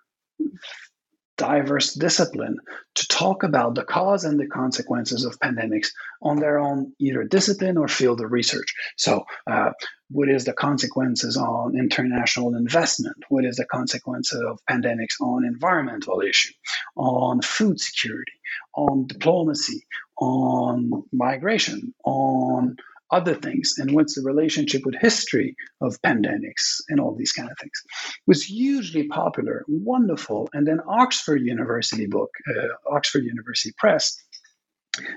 diverse 1.36 1.94
discipline 1.94 2.58
to 2.94 3.08
talk 3.08 3.42
about 3.42 3.74
the 3.74 3.84
cause 3.84 4.24
and 4.24 4.40
the 4.40 4.46
consequences 4.46 5.24
of 5.24 5.38
pandemics 5.40 5.88
on 6.22 6.38
their 6.38 6.58
own 6.58 6.92
either 6.98 7.24
discipline 7.24 7.76
or 7.76 7.88
field 7.88 8.20
of 8.20 8.32
research. 8.32 8.74
So, 8.96 9.24
uh, 9.46 9.72
what 10.10 10.28
is 10.28 10.44
the 10.44 10.52
consequences 10.52 11.36
on 11.36 11.76
international 11.76 12.54
investment? 12.54 13.16
What 13.28 13.44
is 13.44 13.56
the 13.56 13.64
consequences 13.64 14.40
of 14.40 14.60
pandemics 14.70 15.20
on 15.20 15.44
environmental 15.44 16.20
issue, 16.20 16.52
on 16.96 17.42
food 17.42 17.80
security, 17.80 18.32
on 18.74 19.06
diplomacy, 19.06 19.86
on 20.18 21.02
migration, 21.12 21.92
on 22.04 22.76
other 23.10 23.34
things 23.34 23.74
and 23.78 23.92
what's 23.92 24.14
the 24.14 24.22
relationship 24.22 24.82
with 24.84 24.94
history 25.00 25.54
of 25.80 26.00
pandemics 26.02 26.80
and 26.88 27.00
all 27.00 27.14
these 27.14 27.32
kind 27.32 27.50
of 27.50 27.56
things 27.58 27.82
it 27.86 28.22
was 28.26 28.44
hugely 28.44 29.06
popular 29.08 29.64
wonderful. 29.68 30.48
And 30.52 30.66
then 30.66 30.80
oxford 30.88 31.42
university 31.42 32.06
book 32.06 32.30
uh, 32.48 32.94
oxford 32.94 33.24
university 33.24 33.74
press 33.78 34.16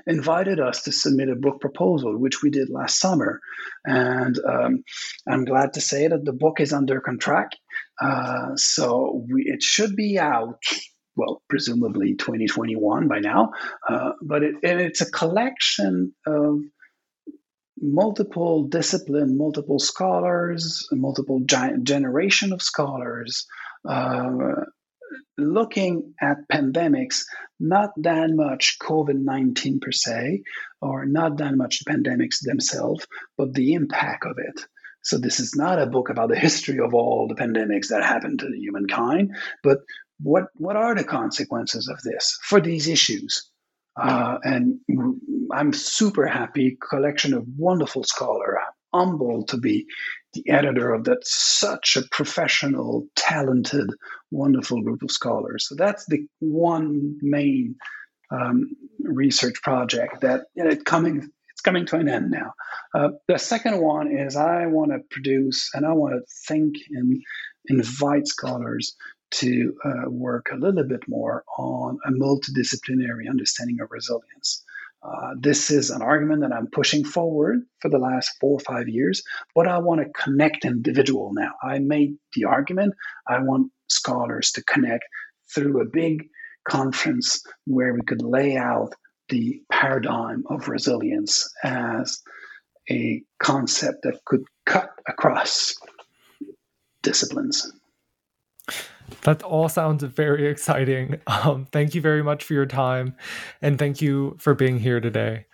invited 0.07 0.59
us 0.59 0.83
to 0.83 0.91
submit 0.91 1.29
a 1.29 1.35
book 1.35 1.61
proposal 1.61 2.17
which 2.17 2.43
we 2.43 2.49
did 2.49 2.69
last 2.69 2.99
summer. 2.99 3.39
And 3.85 4.37
um, 4.47 4.83
i'm 5.27 5.45
glad 5.45 5.73
to 5.73 5.81
say 5.81 6.07
that 6.07 6.25
the 6.25 6.33
book 6.33 6.59
is 6.59 6.73
under 6.73 6.99
contract. 7.01 7.57
Uh, 8.01 8.55
so 8.55 9.25
we, 9.29 9.43
it 9.43 9.63
should 9.63 9.95
be 9.95 10.19
out 10.19 10.63
well, 11.15 11.41
presumably 11.49 12.15
2021 12.15 13.09
by 13.09 13.19
now, 13.19 13.51
uh, 13.89 14.11
but 14.21 14.41
it, 14.41 14.55
it's 14.63 15.01
a 15.01 15.11
collection 15.11 16.13
of 16.25 16.61
multiple 17.81 18.63
discipline, 18.63 19.37
multiple 19.37 19.79
scholars, 19.79 20.87
multiple 20.91 21.41
generation 21.41 22.53
of 22.53 22.61
scholars, 22.61 23.45
uh, 23.87 24.65
looking 25.37 26.13
at 26.21 26.47
pandemics, 26.51 27.23
not 27.59 27.91
that 27.97 28.29
much 28.31 28.77
COVID 28.81 29.19
19 29.19 29.79
per 29.79 29.91
se, 29.91 30.43
or 30.81 31.05
not 31.05 31.37
that 31.37 31.55
much 31.55 31.79
the 31.79 31.91
pandemics 31.91 32.39
themselves, 32.41 33.07
but 33.37 33.53
the 33.53 33.73
impact 33.73 34.25
of 34.25 34.37
it. 34.37 34.61
So, 35.01 35.17
this 35.17 35.39
is 35.39 35.55
not 35.55 35.81
a 35.81 35.87
book 35.87 36.09
about 36.09 36.29
the 36.29 36.39
history 36.39 36.79
of 36.79 36.93
all 36.93 37.27
the 37.27 37.35
pandemics 37.35 37.87
that 37.87 38.03
happened 38.03 38.39
to 38.39 38.47
humankind, 38.55 39.35
but 39.63 39.79
what, 40.21 40.47
what 40.55 40.75
are 40.75 40.95
the 40.95 41.05
consequences 41.05 41.87
of 41.87 42.01
this 42.01 42.37
for 42.43 42.59
these 42.59 42.87
issues? 42.87 43.49
Uh, 44.01 44.37
and 44.43 44.79
I'm 45.53 45.73
super 45.73 46.25
happy. 46.25 46.77
Collection 46.89 47.33
of 47.33 47.45
wonderful 47.57 48.03
scholar. 48.03 48.57
I'm 48.59 48.99
humbled 48.99 49.49
to 49.49 49.57
be 49.57 49.85
the 50.33 50.47
editor 50.49 50.93
of 50.93 51.05
that 51.05 51.25
such 51.25 51.97
a 51.97 52.03
professional, 52.11 53.07
talented, 53.15 53.89
wonderful 54.31 54.81
group 54.81 55.01
of 55.01 55.11
scholars. 55.11 55.67
So 55.67 55.75
that's 55.75 56.05
the 56.05 56.25
one 56.39 57.17
main 57.21 57.75
um, 58.31 58.75
research 58.99 59.61
project 59.63 60.21
that 60.21 60.45
you 60.55 60.63
know, 60.63 60.69
it 60.69 60.85
coming 60.85 61.29
it's 61.51 61.61
coming 61.61 61.85
to 61.87 61.97
an 61.97 62.07
end 62.07 62.31
now. 62.31 62.53
Uh, 62.93 63.09
the 63.27 63.37
second 63.37 63.81
one 63.81 64.15
is 64.15 64.37
I 64.37 64.67
want 64.67 64.91
to 64.91 64.99
produce 65.09 65.69
and 65.73 65.85
I 65.85 65.91
want 65.91 66.13
to 66.13 66.21
think 66.47 66.75
and 66.91 67.21
invite 67.67 68.27
scholars 68.27 68.95
to 69.31 69.75
uh, 69.85 70.09
work 70.09 70.49
a 70.51 70.55
little 70.55 70.83
bit 70.83 71.01
more 71.07 71.43
on 71.57 71.99
a 72.05 72.11
multidisciplinary 72.11 73.29
understanding 73.29 73.79
of 73.79 73.91
resilience. 73.91 74.63
Uh, 75.01 75.33
this 75.39 75.71
is 75.71 75.91
an 75.91 76.01
argument 76.01 76.41
that 76.41 76.51
I'm 76.51 76.67
pushing 76.67 77.05
forward 77.05 77.61
for 77.79 77.89
the 77.89 77.99
last 77.99 78.31
four 78.41 78.57
or 78.57 78.59
five 78.59 78.89
years, 78.89 79.23
but 79.55 79.67
I 79.67 79.77
want 79.77 80.01
to 80.01 80.21
connect 80.21 80.65
individual 80.65 81.31
now. 81.33 81.51
I 81.63 81.79
made 81.79 82.15
the 82.33 82.45
argument. 82.45 82.95
I 83.27 83.39
want 83.39 83.71
scholars 83.87 84.51
to 84.53 84.63
connect 84.63 85.05
through 85.53 85.81
a 85.81 85.89
big 85.89 86.27
conference 86.67 87.41
where 87.65 87.93
we 87.93 88.01
could 88.01 88.21
lay 88.21 88.57
out 88.57 88.93
the 89.29 89.61
paradigm 89.71 90.43
of 90.49 90.67
resilience 90.67 91.49
as 91.63 92.19
a 92.89 93.21
concept 93.41 94.03
that 94.03 94.19
could 94.25 94.43
cut 94.65 94.89
across 95.07 95.75
disciplines. 97.01 97.71
That 99.23 99.41
all 99.43 99.69
sounds 99.69 100.03
very 100.03 100.47
exciting. 100.47 101.19
Um, 101.27 101.65
thank 101.71 101.95
you 101.95 102.01
very 102.01 102.23
much 102.23 102.43
for 102.43 102.53
your 102.53 102.65
time, 102.65 103.15
and 103.61 103.79
thank 103.79 104.01
you 104.01 104.35
for 104.39 104.53
being 104.53 104.79
here 104.79 104.99
today. 104.99 105.45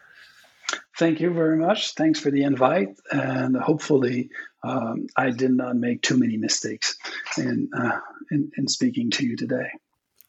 Thank 0.97 1.19
you 1.19 1.31
very 1.33 1.57
much. 1.57 1.93
Thanks 1.93 2.19
for 2.19 2.31
the 2.31 2.43
invite, 2.43 2.97
and 3.11 3.55
hopefully, 3.55 4.29
um, 4.63 5.07
I 5.15 5.29
did 5.29 5.51
not 5.51 5.75
make 5.75 6.01
too 6.01 6.17
many 6.17 6.37
mistakes 6.37 6.97
in, 7.37 7.69
uh, 7.77 7.99
in, 8.31 8.51
in 8.57 8.67
speaking 8.67 9.11
to 9.11 9.25
you 9.25 9.35
today. 9.35 9.69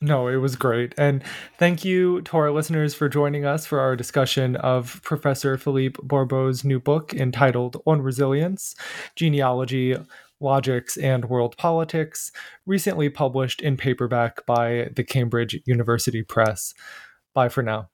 No, 0.01 0.29
it 0.29 0.37
was 0.37 0.57
great. 0.57 0.95
And 0.99 1.23
thank 1.59 1.83
you 1.83 2.21
to 2.23 2.37
our 2.37 2.51
listeners 2.51 2.95
for 2.95 3.09
joining 3.09 3.47
us 3.47 3.65
for 3.65 3.81
our 3.81 3.97
discussion 3.97 4.55
of 4.57 5.01
Professor 5.03 5.57
Philippe 5.57 6.01
Bourbeau's 6.03 6.65
new 6.65 6.79
book 6.79 7.15
entitled 7.15 7.81
On 7.87 8.03
Resilience 8.03 8.77
Genealogy, 9.15 9.97
Logics, 10.41 10.97
and 10.97 11.27
World 11.27 11.57
Politics, 11.57 12.31
recently 12.67 13.09
published 13.09 13.61
in 13.63 13.77
paperback 13.77 14.45
by 14.47 14.91
the 14.95 15.05
Cambridge 15.05 15.61
University 15.67 16.23
Press. 16.23 16.75
Bye 17.35 17.49
for 17.49 17.63
now. 17.63 17.89